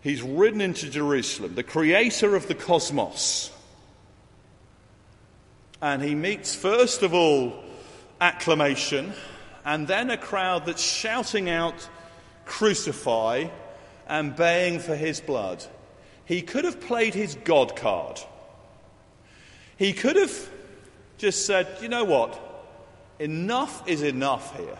He's 0.00 0.22
ridden 0.22 0.60
into 0.60 0.90
Jerusalem, 0.90 1.54
the 1.54 1.62
creator 1.62 2.36
of 2.36 2.46
the 2.46 2.54
cosmos. 2.54 3.50
And 5.80 6.02
he 6.02 6.14
meets, 6.14 6.54
first 6.54 7.02
of 7.02 7.14
all, 7.14 7.54
acclamation, 8.20 9.12
and 9.64 9.86
then 9.88 10.10
a 10.10 10.18
crowd 10.18 10.66
that's 10.66 10.82
shouting 10.82 11.48
out, 11.48 11.88
Crucify, 12.44 13.46
and 14.06 14.36
baying 14.36 14.80
for 14.80 14.94
his 14.94 15.20
blood. 15.20 15.64
He 16.26 16.42
could 16.42 16.64
have 16.64 16.80
played 16.80 17.14
his 17.14 17.34
God 17.36 17.74
card. 17.74 18.20
He 19.76 19.92
could 19.92 20.16
have 20.16 20.50
just 21.18 21.46
said, 21.46 21.66
you 21.80 21.88
know 21.88 22.04
what? 22.04 22.40
Enough 23.18 23.88
is 23.88 24.02
enough 24.02 24.56
here. 24.56 24.78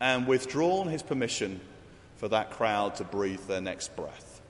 And 0.00 0.26
withdrawn 0.26 0.88
his 0.88 1.02
permission 1.02 1.60
for 2.16 2.28
that 2.28 2.50
crowd 2.50 2.96
to 2.96 3.04
breathe 3.04 3.40
their 3.40 3.60
next 3.60 3.96
breath. 3.96 4.40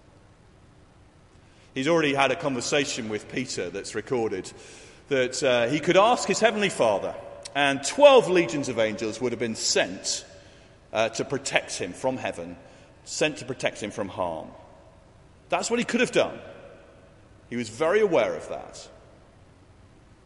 He's 1.75 1.88
already 1.88 2.14
had 2.14 2.31
a 2.31 2.37
conversation 2.37 3.09
with 3.09 3.31
Peter 3.31 3.71
that's 3.71 3.95
recorded 3.95 4.50
that 5.09 5.43
uh, 5.43 5.69
he 5.69 5.78
could 5.78 5.97
ask 5.97 6.26
his 6.26 6.40
heavenly 6.40 6.71
Father, 6.71 7.14
and 7.55 7.83
12 7.85 8.28
legions 8.28 8.69
of 8.69 8.78
angels 8.78 9.21
would 9.21 9.33
have 9.33 9.38
been 9.38 9.57
sent 9.57 10.25
uh, 10.93 11.11
to 11.11 11.25
protect 11.25 11.76
him 11.76 11.93
from 11.93 12.16
heaven, 12.16 12.57
sent 13.05 13.38
to 13.38 13.45
protect 13.45 13.83
him 13.83 13.90
from 13.90 14.09
harm. 14.09 14.49
That's 15.49 15.71
what 15.71 15.78
he 15.78 15.85
could 15.85 16.00
have 16.00 16.12
done. 16.12 16.38
He 17.48 17.56
was 17.56 17.68
very 17.68 18.00
aware 18.00 18.34
of 18.34 18.48
that. 18.48 18.88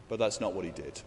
But 0.09 0.19
that's 0.19 0.41
not 0.41 0.53
what 0.53 0.65
he 0.65 0.71
did. 0.71 1.01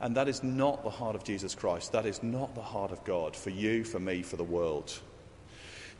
And 0.00 0.16
that 0.16 0.28
is 0.28 0.42
not 0.42 0.82
the 0.82 0.90
heart 0.90 1.14
of 1.14 1.24
Jesus 1.24 1.54
Christ. 1.54 1.92
That 1.92 2.06
is 2.06 2.22
not 2.22 2.54
the 2.54 2.62
heart 2.62 2.90
of 2.90 3.04
God 3.04 3.36
for 3.36 3.50
you, 3.50 3.84
for 3.84 4.00
me, 4.00 4.22
for 4.22 4.36
the 4.36 4.44
world. 4.44 4.98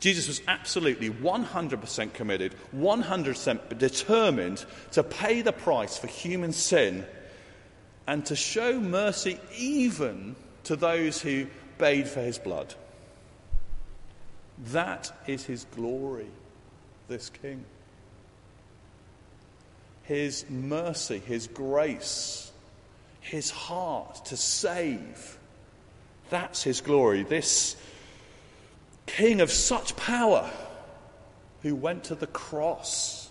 Jesus 0.00 0.26
was 0.26 0.42
absolutely 0.48 1.10
100% 1.10 2.12
committed, 2.12 2.56
100% 2.74 3.78
determined 3.78 4.64
to 4.90 5.04
pay 5.04 5.42
the 5.42 5.52
price 5.52 5.96
for 5.96 6.08
human 6.08 6.52
sin 6.52 7.06
and 8.08 8.26
to 8.26 8.34
show 8.34 8.80
mercy 8.80 9.38
even 9.56 10.34
to 10.64 10.74
those 10.74 11.22
who 11.22 11.46
bayed 11.78 12.08
for 12.08 12.20
his 12.20 12.38
blood. 12.38 12.74
That 14.72 15.12
is 15.28 15.44
his 15.44 15.66
glory, 15.76 16.30
this 17.06 17.30
king. 17.30 17.64
His 20.04 20.48
mercy, 20.50 21.18
his 21.18 21.46
grace, 21.46 22.50
his 23.20 23.50
heart 23.50 24.26
to 24.26 24.36
save. 24.36 25.38
That's 26.30 26.62
his 26.62 26.80
glory. 26.80 27.22
This 27.22 27.76
king 29.06 29.40
of 29.40 29.50
such 29.50 29.96
power 29.96 30.50
who 31.62 31.74
went 31.74 32.04
to 32.04 32.14
the 32.14 32.26
cross, 32.26 33.30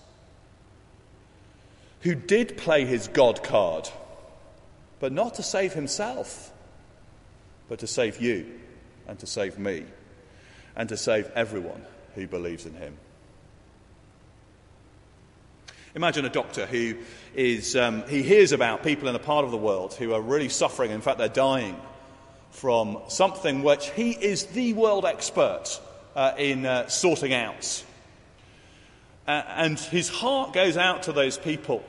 who 2.01 2.15
did 2.15 2.57
play 2.57 2.85
his 2.85 3.07
God 3.07 3.43
card, 3.43 3.89
but 4.99 5.11
not 5.11 5.35
to 5.35 5.43
save 5.43 5.73
himself, 5.73 6.51
but 7.67 7.79
to 7.79 7.87
save 7.87 8.21
you 8.21 8.45
and 9.07 9.19
to 9.19 9.27
save 9.27 9.59
me 9.59 9.85
and 10.75 10.87
to 10.89 10.97
save 10.97 11.29
everyone 11.35 11.85
who 12.15 12.27
believes 12.27 12.65
in 12.65 12.73
him. 12.75 12.97
Imagine 15.93 16.23
a 16.23 16.29
doctor 16.29 16.65
who 16.65 16.95
is, 17.35 17.75
um, 17.75 18.03
he 18.07 18.23
hears 18.23 18.53
about 18.53 18.81
people 18.81 19.09
in 19.09 19.15
a 19.15 19.19
part 19.19 19.43
of 19.43 19.51
the 19.51 19.57
world 19.57 19.93
who 19.93 20.13
are 20.13 20.21
really 20.21 20.47
suffering, 20.47 20.91
in 20.91 21.01
fact, 21.01 21.17
they're 21.17 21.27
dying 21.27 21.75
from 22.51 22.99
something 23.09 23.61
which 23.61 23.89
he 23.91 24.11
is 24.11 24.45
the 24.47 24.71
world 24.73 25.05
expert 25.05 25.81
uh, 26.15 26.33
in 26.37 26.65
uh, 26.65 26.87
sorting 26.87 27.33
out. 27.33 27.83
Uh, 29.27 29.43
and 29.47 29.79
his 29.79 30.07
heart 30.07 30.53
goes 30.53 30.77
out 30.77 31.03
to 31.03 31.11
those 31.11 31.37
people. 31.37 31.83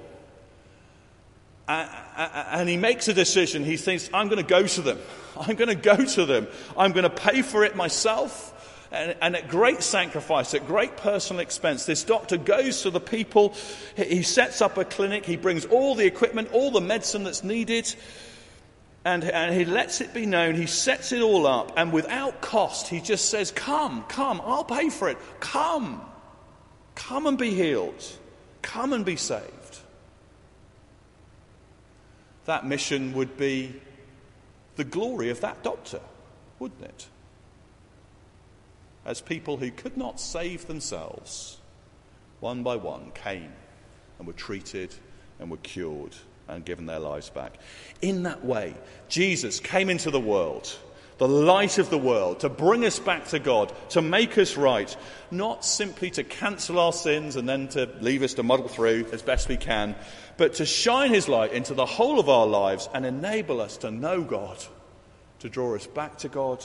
and 1.68 2.68
he 2.68 2.76
makes 2.76 3.06
a 3.06 3.14
decision. 3.14 3.64
He 3.64 3.76
thinks, 3.76 4.11
I'm 4.12 4.28
going 4.28 4.42
to 4.42 4.49
go 4.49 4.66
to 4.66 4.82
them. 4.82 4.99
I'm 5.37 5.54
going 5.54 5.68
to 5.68 5.76
go 5.76 5.97
to 5.97 6.26
them. 6.26 6.49
I'm 6.76 6.90
going 6.92 7.04
to 7.04 7.11
pay 7.11 7.42
for 7.42 7.64
it 7.64 7.76
myself. 7.76 8.51
And, 8.93 9.17
and, 9.23 9.37
at 9.37 9.49
great 9.49 9.83
sacrifice, 9.83 10.53
at 10.53 10.67
great 10.67 10.99
personal 10.99 11.41
expense, 11.41 11.87
this 11.87 12.05
doctor 12.05 12.37
goes 12.37 12.83
to 12.83 12.91
the 12.91 13.01
people. 13.01 13.55
He 13.97 14.23
sets 14.23 14.61
up 14.61 14.77
a 14.77 14.85
clinic. 14.85 15.25
He 15.25 15.37
brings 15.37 15.65
all 15.65 15.95
the 15.95 16.05
equipment, 16.05 16.53
all 16.53 16.71
the 16.71 16.83
medicine 16.83 17.25
that's 17.25 17.43
needed. 17.43 17.95
And, 19.05 19.25
and 19.25 19.55
he 19.55 19.65
lets 19.65 20.00
it 20.00 20.15
be 20.15 20.26
known, 20.26 20.55
he 20.55 20.67
sets 20.67 21.11
it 21.11 21.23
all 21.23 21.47
up, 21.47 21.73
and 21.76 21.93
without 21.93 22.41
cost, 22.41 22.87
he 22.87 23.00
just 23.00 23.31
says, 23.31 23.50
Come, 23.50 24.05
come, 24.05 24.41
I'll 24.45 24.63
pay 24.63 24.91
for 24.91 25.09
it. 25.09 25.19
Come, 25.41 26.00
come 26.95 27.26
and 27.26 27.37
be 27.37 27.50
healed. 27.50 28.05
Come 28.61 28.93
and 28.93 29.05
be 29.05 29.17
saved. 29.17 29.78
That 32.45 32.65
mission 32.65 33.13
would 33.15 33.37
be 33.37 33.75
the 34.76 34.85
glory 34.85 35.31
of 35.31 35.41
that 35.41 35.63
doctor, 35.65 36.00
wouldn't 36.61 36.83
it? 36.83 37.07
As 39.04 39.21
people 39.21 39.56
who 39.56 39.71
could 39.71 39.97
not 39.97 40.21
save 40.21 40.67
themselves, 40.67 41.58
one 42.41 42.62
by 42.62 42.76
one 42.76 43.10
came 43.12 43.52
and 44.19 44.26
were 44.26 44.32
treated 44.32 44.95
and 45.41 45.50
were 45.50 45.56
cured 45.58 46.15
and 46.49 46.65
given 46.65 46.86
their 46.86 46.99
lives 46.99 47.30
back. 47.30 47.58
In 48.00 48.25
that 48.25 48.45
way, 48.45 48.75
Jesus 49.08 49.60
came 49.60 49.91
into 49.91 50.10
the 50.10 50.21
world, 50.21 50.73
the 51.19 51.28
light 51.28 51.78
of 51.78 51.91
the 51.91 51.99
world, 51.99 52.41
to 52.41 52.49
bring 52.49 52.84
us 52.84 52.99
back 52.99 53.26
to 53.28 53.38
God, 53.38 53.73
to 53.91 54.02
make 54.02 54.38
us 54.38 54.56
right, 54.56 54.95
not 55.30 55.65
simply 55.65 56.10
to 56.10 56.25
cancel 56.25 56.78
our 56.78 56.93
sins 56.93 57.36
and 57.36 57.49
then 57.49 57.69
to 57.69 57.88
leave 58.00 58.23
us 58.23 58.34
to 58.34 58.43
muddle 58.43 58.69
through 58.69 59.06
as 59.12 59.23
best 59.23 59.49
we 59.49 59.56
can, 59.56 59.95
but 60.36 60.54
to 60.54 60.67
shine 60.67 61.12
his 61.12 61.28
light 61.28 61.52
into 61.52 61.75
the 61.75 61.86
whole 61.86 62.19
of 62.19 62.28
our 62.28 62.47
lives 62.47 62.88
and 62.95 63.06
enable 63.06 63.60
us 63.60 63.78
to 63.78 63.91
know 63.91 64.23
God, 64.23 64.58
to 65.41 65.49
draw 65.49 65.75
us 65.75 65.86
back 65.86 66.19
to 66.19 66.28
God, 66.28 66.65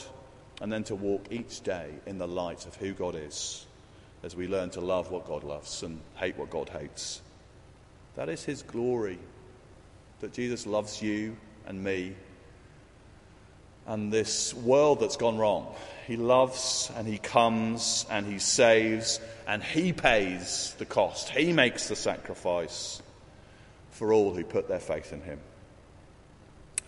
and 0.62 0.72
then 0.72 0.84
to 0.86 0.96
walk 0.96 1.28
each 1.32 1.62
day 1.62 1.89
in 2.06 2.17
the 2.17 2.28
light 2.28 2.65
of 2.65 2.76
who 2.76 2.93
God 2.93 3.15
is 3.15 3.65
as 4.24 4.36
we 4.36 4.48
learn 4.48 4.70
to 4.72 4.82
love 4.82 5.12
what 5.12 5.28
God 5.28 5.43
loves 5.43 5.84
and 5.84 6.00
hate 6.15 6.38
what 6.38 6.50
God 6.50 6.70
hates. 6.70 7.22
That 8.15 8.30
is 8.30 8.43
his 8.43 8.63
glory 8.63 9.20
that 10.20 10.34
Jesus 10.34 10.65
loves 10.65 11.02
you 11.02 11.38
and 11.67 11.84
me 11.84 12.15
and 13.88 14.12
this 14.12 14.54
world 14.54 15.00
that's 15.00 15.15
gone 15.15 15.38
wrong. 15.38 15.74
He 16.06 16.17
loves 16.17 16.91
and 16.96 17.08
He 17.08 17.17
comes 17.17 18.06
and 18.10 18.26
He 18.26 18.38
saves 18.38 19.20
and 19.48 19.63
He 19.63 19.93
pays 19.93 20.76
the 20.78 20.86
cost. 20.86 21.30
He 21.30 21.54
makes 21.54 21.88
the 21.88 21.96
sacrifice 21.96 23.02
for 23.91 24.13
all 24.13 24.34
who 24.34 24.43
put 24.43 24.67
their 24.67 24.80
faith 24.80 25.13
in 25.13 25.22
Him. 25.22 25.39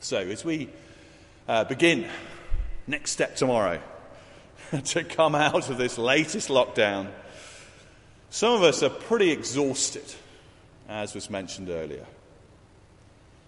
So, 0.01 0.17
as 0.17 0.43
we 0.43 0.69
uh, 1.47 1.63
begin 1.63 2.05
next 2.89 3.11
step 3.11 3.35
tomorrow 3.35 3.79
to 4.83 5.03
come 5.03 5.35
out 5.35 5.69
of 5.69 5.77
this 5.77 5.97
latest 5.97 6.49
lockdown, 6.49 7.07
some 8.31 8.53
of 8.53 8.63
us 8.63 8.83
are 8.83 8.89
pretty 8.89 9.31
exhausted, 9.31 10.03
as 10.87 11.13
was 11.13 11.29
mentioned 11.29 11.69
earlier. 11.69 12.05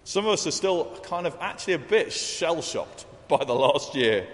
Some 0.03 0.25
of 0.25 0.33
us 0.33 0.47
are 0.47 0.51
still 0.51 0.85
kind 1.03 1.27
of 1.27 1.35
actually 1.41 1.73
a 1.73 1.79
bit 1.79 2.13
shell 2.13 2.61
shocked 2.61 3.05
by 3.27 3.43
the 3.43 3.53
last 3.53 3.95
year. 3.95 4.27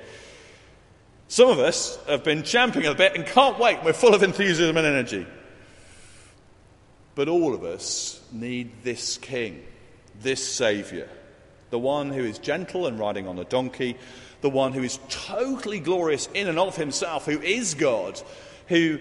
Some 1.29 1.49
of 1.49 1.59
us 1.59 1.97
have 2.07 2.23
been 2.23 2.43
champing 2.43 2.85
a 2.85 2.93
bit 2.93 3.15
and 3.15 3.25
can't 3.25 3.59
wait. 3.59 3.83
We're 3.83 3.93
full 3.93 4.13
of 4.13 4.23
enthusiasm 4.23 4.77
and 4.77 4.87
energy. 4.87 5.27
But 7.15 7.27
all 7.27 7.53
of 7.53 7.63
us 7.63 8.21
need 8.31 8.83
this 8.83 9.17
King, 9.17 9.63
this 10.21 10.47
Saviour, 10.47 11.09
the 11.69 11.79
one 11.79 12.11
who 12.11 12.23
is 12.23 12.39
gentle 12.39 12.87
and 12.87 12.99
riding 12.99 13.27
on 13.27 13.37
a 13.39 13.43
donkey, 13.43 13.97
the 14.41 14.49
one 14.49 14.73
who 14.73 14.83
is 14.83 14.99
totally 15.09 15.79
glorious 15.79 16.29
in 16.33 16.47
and 16.47 16.59
of 16.59 16.75
himself, 16.75 17.25
who 17.25 17.41
is 17.41 17.73
God, 17.73 18.21
who 18.67 18.99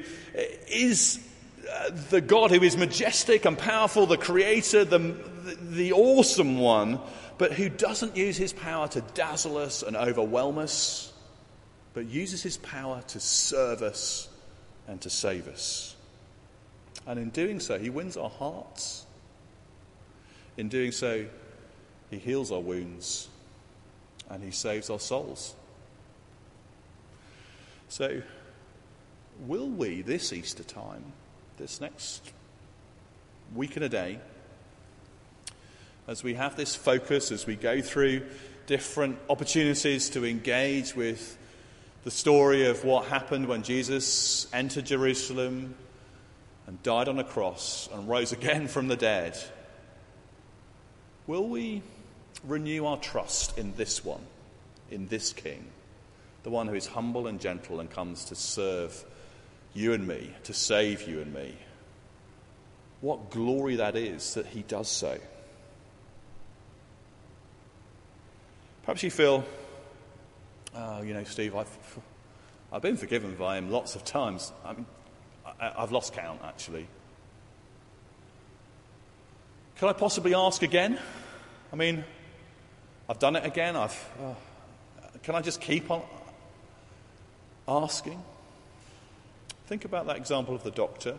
is 0.68 1.20
uh, 1.70 1.90
the 2.10 2.20
God 2.20 2.50
who 2.50 2.62
is 2.62 2.76
majestic 2.76 3.44
and 3.44 3.58
powerful, 3.58 4.06
the 4.06 4.16
creator, 4.16 4.84
the, 4.84 4.98
the, 4.98 5.58
the 5.60 5.92
awesome 5.92 6.58
one, 6.58 7.00
but 7.38 7.52
who 7.52 7.68
doesn't 7.68 8.16
use 8.16 8.36
his 8.36 8.52
power 8.52 8.88
to 8.88 9.00
dazzle 9.14 9.56
us 9.58 9.82
and 9.82 9.96
overwhelm 9.96 10.58
us, 10.58 11.12
but 11.92 12.06
uses 12.06 12.42
his 12.42 12.56
power 12.58 13.02
to 13.08 13.20
serve 13.20 13.82
us 13.82 14.28
and 14.86 15.00
to 15.00 15.10
save 15.10 15.48
us. 15.48 15.96
And 17.06 17.18
in 17.18 17.30
doing 17.30 17.60
so, 17.60 17.78
he 17.78 17.90
wins 17.90 18.16
our 18.16 18.30
hearts. 18.30 19.06
In 20.56 20.68
doing 20.68 20.92
so, 20.92 21.26
he 22.10 22.18
heals 22.18 22.52
our 22.52 22.60
wounds 22.60 23.28
and 24.30 24.42
he 24.42 24.50
saves 24.50 24.90
our 24.90 25.00
souls. 25.00 25.54
So, 27.88 28.22
will 29.46 29.68
we 29.68 30.02
this 30.02 30.32
Easter 30.32 30.64
time? 30.64 31.12
this 31.56 31.80
next 31.80 32.32
week 33.54 33.76
and 33.76 33.84
a 33.84 33.88
day, 33.88 34.18
as 36.06 36.22
we 36.22 36.34
have 36.34 36.56
this 36.56 36.76
focus, 36.76 37.32
as 37.32 37.46
we 37.46 37.56
go 37.56 37.80
through 37.80 38.22
different 38.66 39.18
opportunities 39.30 40.10
to 40.10 40.24
engage 40.24 40.94
with 40.94 41.38
the 42.04 42.10
story 42.10 42.66
of 42.66 42.84
what 42.84 43.06
happened 43.06 43.48
when 43.48 43.62
Jesus 43.62 44.52
entered 44.52 44.86
Jerusalem 44.86 45.74
and 46.66 46.82
died 46.82 47.08
on 47.08 47.18
a 47.18 47.24
cross 47.24 47.88
and 47.92 48.08
rose 48.08 48.32
again 48.32 48.68
from 48.68 48.88
the 48.88 48.96
dead, 48.96 49.38
will 51.26 51.48
we 51.48 51.82
renew 52.44 52.86
our 52.86 52.98
trust 52.98 53.58
in 53.58 53.74
this 53.76 54.04
one, 54.04 54.22
in 54.90 55.08
this 55.08 55.32
King, 55.32 55.66
the 56.42 56.50
one 56.50 56.68
who 56.68 56.74
is 56.74 56.86
humble 56.86 57.26
and 57.26 57.40
gentle 57.40 57.80
and 57.80 57.90
comes 57.90 58.26
to 58.26 58.34
serve? 58.34 59.04
you 59.76 59.92
and 59.92 60.06
me, 60.08 60.30
to 60.44 60.54
save 60.54 61.06
you 61.06 61.20
and 61.20 61.32
me. 61.32 61.54
what 63.02 63.30
glory 63.30 63.76
that 63.76 63.94
is 63.94 64.34
that 64.34 64.46
he 64.46 64.62
does 64.62 64.88
so. 64.88 65.18
Perhaps 68.82 69.02
you 69.02 69.10
feel, 69.10 69.44
oh, 70.74 71.02
you 71.02 71.12
know, 71.12 71.24
Steve, 71.24 71.54
I've, 71.54 71.98
I've 72.72 72.82
been 72.82 72.96
forgiven 72.96 73.34
by 73.34 73.58
him 73.58 73.70
lots 73.70 73.96
of 73.96 74.04
times. 74.04 74.52
I've 75.60 75.92
lost 75.92 76.14
count, 76.14 76.40
actually. 76.42 76.86
Can 79.76 79.88
I 79.88 79.92
possibly 79.92 80.34
ask 80.34 80.62
again? 80.62 80.98
I 81.72 81.76
mean, 81.76 82.04
I've 83.08 83.18
done 83.18 83.36
it 83.36 83.44
again. 83.46 83.76
I've, 83.76 84.08
uh, 84.20 84.34
can 85.22 85.34
I 85.36 85.40
just 85.40 85.60
keep 85.60 85.90
on 85.90 86.02
asking? 87.68 88.22
Think 89.66 89.84
about 89.84 90.06
that 90.06 90.16
example 90.16 90.54
of 90.54 90.62
the 90.64 90.70
doctor. 90.70 91.16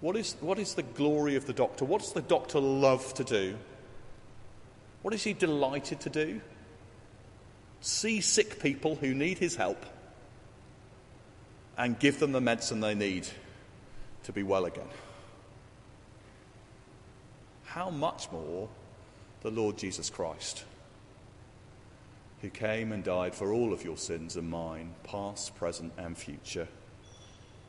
What 0.00 0.16
is, 0.16 0.36
what 0.40 0.58
is 0.58 0.74
the 0.74 0.82
glory 0.82 1.36
of 1.36 1.46
the 1.46 1.52
doctor? 1.52 1.84
What 1.84 2.00
does 2.00 2.12
the 2.12 2.22
doctor 2.22 2.60
love 2.60 3.12
to 3.14 3.24
do? 3.24 3.56
What 5.02 5.14
is 5.14 5.24
he 5.24 5.32
delighted 5.32 6.00
to 6.00 6.10
do? 6.10 6.40
See 7.80 8.20
sick 8.20 8.60
people 8.60 8.96
who 8.96 9.14
need 9.14 9.38
his 9.38 9.56
help 9.56 9.84
and 11.76 11.98
give 11.98 12.20
them 12.20 12.32
the 12.32 12.40
medicine 12.40 12.80
they 12.80 12.94
need 12.94 13.26
to 14.24 14.32
be 14.32 14.44
well 14.44 14.64
again. 14.64 14.88
How 17.64 17.90
much 17.90 18.30
more 18.30 18.68
the 19.42 19.50
Lord 19.50 19.76
Jesus 19.76 20.08
Christ, 20.08 20.64
who 22.40 22.48
came 22.48 22.92
and 22.92 23.02
died 23.02 23.34
for 23.34 23.52
all 23.52 23.72
of 23.72 23.84
your 23.84 23.96
sins 23.96 24.36
and 24.36 24.48
mine, 24.48 24.94
past, 25.04 25.54
present, 25.56 25.92
and 25.98 26.16
future. 26.16 26.68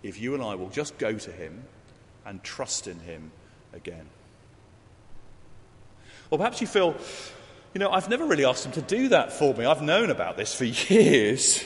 If 0.03 0.21
you 0.21 0.35
and 0.35 0.43
I 0.43 0.55
will 0.55 0.69
just 0.69 0.97
go 0.97 1.13
to 1.13 1.31
him 1.31 1.63
and 2.25 2.43
trust 2.43 2.87
in 2.87 2.99
him 2.99 3.31
again. 3.73 4.05
Or 6.29 6.37
perhaps 6.37 6.61
you 6.61 6.67
feel, 6.67 6.95
you 7.73 7.79
know, 7.79 7.89
I've 7.89 8.09
never 8.09 8.25
really 8.25 8.45
asked 8.45 8.65
him 8.65 8.71
to 8.73 8.81
do 8.81 9.09
that 9.09 9.33
for 9.33 9.53
me. 9.53 9.65
I've 9.65 9.81
known 9.81 10.09
about 10.09 10.37
this 10.37 10.53
for 10.53 10.65
years, 10.93 11.63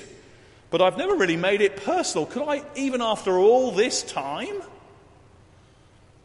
but 0.69 0.81
I've 0.81 0.97
never 0.97 1.15
really 1.15 1.37
made 1.37 1.61
it 1.61 1.77
personal. 1.77 2.25
Could 2.25 2.47
I, 2.47 2.63
even 2.75 3.01
after 3.01 3.37
all 3.37 3.71
this 3.71 4.03
time, 4.03 4.61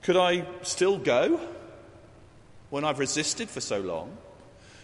could 0.02 0.16
I 0.16 0.44
still 0.62 0.98
go? 0.98 1.40
When 2.72 2.86
I've 2.86 2.98
resisted 2.98 3.50
for 3.50 3.60
so 3.60 3.80
long. 3.80 4.16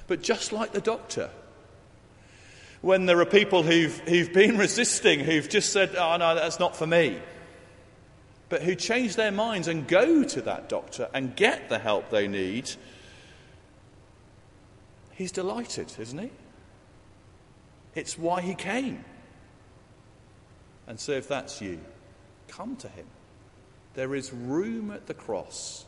But 0.08 0.22
just 0.22 0.52
like 0.52 0.72
the 0.72 0.80
doctor, 0.82 1.30
when 2.82 3.06
there 3.06 3.18
are 3.18 3.24
people 3.24 3.62
who've, 3.62 3.98
who've 4.00 4.30
been 4.30 4.58
resisting, 4.66 5.20
who've 5.20 5.48
just 5.48 5.72
said, 5.72 5.96
oh, 5.96 6.18
no, 6.18 6.34
that's 6.34 6.60
not 6.60 6.76
for 6.76 6.86
me, 6.86 7.18
but 8.50 8.60
who 8.60 8.74
change 8.74 9.16
their 9.16 9.30
minds 9.30 9.68
and 9.68 9.88
go 9.88 10.22
to 10.22 10.42
that 10.42 10.68
doctor 10.68 11.08
and 11.14 11.34
get 11.34 11.70
the 11.70 11.78
help 11.78 12.10
they 12.10 12.28
need, 12.28 12.70
he's 15.12 15.32
delighted, 15.32 15.90
isn't 15.98 16.18
he? 16.18 16.30
It's 17.94 18.18
why 18.18 18.42
he 18.42 18.54
came. 18.54 19.02
And 20.86 21.00
so, 21.00 21.12
if 21.12 21.26
that's 21.26 21.62
you, 21.62 21.80
come 22.48 22.76
to 22.76 22.88
him. 22.88 23.06
There 23.94 24.14
is 24.14 24.30
room 24.30 24.90
at 24.90 25.06
the 25.06 25.14
cross 25.14 25.86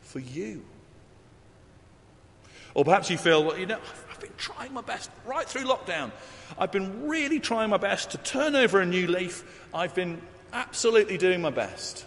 for 0.00 0.20
you. 0.20 0.62
Or 2.74 2.84
perhaps 2.84 3.10
you 3.10 3.18
feel, 3.18 3.44
well, 3.44 3.58
you 3.58 3.66
know, 3.66 3.78
I've 4.10 4.20
been 4.20 4.30
trying 4.36 4.72
my 4.72 4.82
best 4.82 5.10
right 5.26 5.46
through 5.46 5.64
lockdown. 5.64 6.12
I've 6.58 6.72
been 6.72 7.08
really 7.08 7.40
trying 7.40 7.70
my 7.70 7.76
best 7.76 8.10
to 8.10 8.18
turn 8.18 8.54
over 8.54 8.80
a 8.80 8.86
new 8.86 9.06
leaf. 9.06 9.68
I've 9.74 9.94
been 9.94 10.20
absolutely 10.52 11.18
doing 11.18 11.40
my 11.40 11.50
best. 11.50 12.04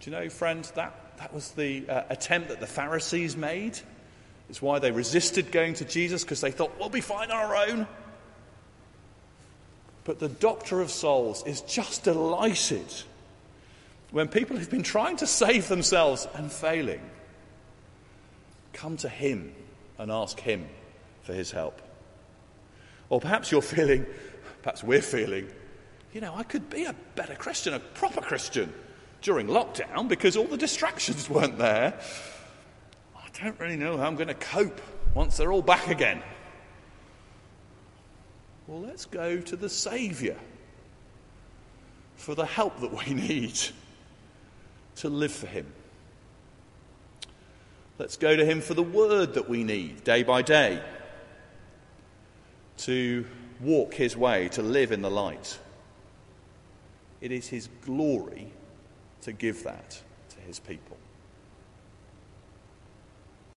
Do 0.00 0.10
you 0.10 0.16
know, 0.16 0.28
friends, 0.28 0.70
that, 0.72 1.18
that 1.18 1.34
was 1.34 1.50
the 1.52 1.88
uh, 1.88 2.04
attempt 2.08 2.48
that 2.48 2.60
the 2.60 2.66
Pharisees 2.66 3.36
made. 3.36 3.78
It's 4.48 4.62
why 4.62 4.78
they 4.78 4.90
resisted 4.90 5.50
going 5.50 5.74
to 5.74 5.84
Jesus 5.84 6.22
because 6.22 6.40
they 6.40 6.50
thought, 6.52 6.78
we'll 6.78 6.88
be 6.88 7.00
fine 7.00 7.30
on 7.30 7.36
our 7.36 7.56
own. 7.56 7.86
But 10.04 10.20
the 10.20 10.28
doctor 10.28 10.80
of 10.80 10.90
souls 10.90 11.44
is 11.46 11.62
just 11.62 12.04
delighted 12.04 12.86
when 14.12 14.28
people 14.28 14.56
have 14.56 14.70
been 14.70 14.84
trying 14.84 15.16
to 15.16 15.26
save 15.26 15.66
themselves 15.66 16.28
and 16.34 16.50
failing 16.50 17.00
Come 18.76 18.98
to 18.98 19.08
Him 19.08 19.54
and 19.98 20.12
ask 20.12 20.38
Him 20.38 20.68
for 21.22 21.32
His 21.32 21.50
help. 21.50 21.80
Or 23.08 23.20
perhaps 23.20 23.50
you're 23.50 23.62
feeling, 23.62 24.04
perhaps 24.62 24.84
we're 24.84 25.00
feeling, 25.00 25.48
you 26.12 26.20
know, 26.20 26.34
I 26.34 26.42
could 26.42 26.68
be 26.68 26.84
a 26.84 26.94
better 27.14 27.34
Christian, 27.34 27.72
a 27.72 27.78
proper 27.78 28.20
Christian 28.20 28.70
during 29.22 29.46
lockdown 29.46 30.08
because 30.08 30.36
all 30.36 30.44
the 30.46 30.58
distractions 30.58 31.30
weren't 31.30 31.56
there. 31.56 31.98
I 33.16 33.42
don't 33.42 33.58
really 33.58 33.76
know 33.76 33.96
how 33.96 34.04
I'm 34.04 34.14
going 34.14 34.28
to 34.28 34.34
cope 34.34 34.82
once 35.14 35.38
they're 35.38 35.52
all 35.52 35.62
back 35.62 35.88
again. 35.88 36.22
Well, 38.66 38.82
let's 38.82 39.06
go 39.06 39.40
to 39.40 39.56
the 39.56 39.70
Saviour 39.70 40.36
for 42.16 42.34
the 42.34 42.44
help 42.44 42.78
that 42.80 42.92
we 42.92 43.14
need 43.28 43.58
to 44.96 45.08
live 45.08 45.32
for 45.32 45.46
Him. 45.46 45.66
Let's 47.98 48.16
go 48.16 48.36
to 48.36 48.44
Him 48.44 48.60
for 48.60 48.74
the 48.74 48.82
word 48.82 49.34
that 49.34 49.48
we 49.48 49.64
need 49.64 50.04
day 50.04 50.22
by 50.22 50.42
day 50.42 50.82
to 52.78 53.24
walk 53.60 53.94
His 53.94 54.16
way, 54.16 54.48
to 54.50 54.62
live 54.62 54.92
in 54.92 55.00
the 55.00 55.10
light. 55.10 55.58
It 57.20 57.32
is 57.32 57.48
His 57.48 57.68
glory 57.84 58.52
to 59.22 59.32
give 59.32 59.64
that 59.64 60.02
to 60.30 60.40
His 60.40 60.58
people. 60.58 60.95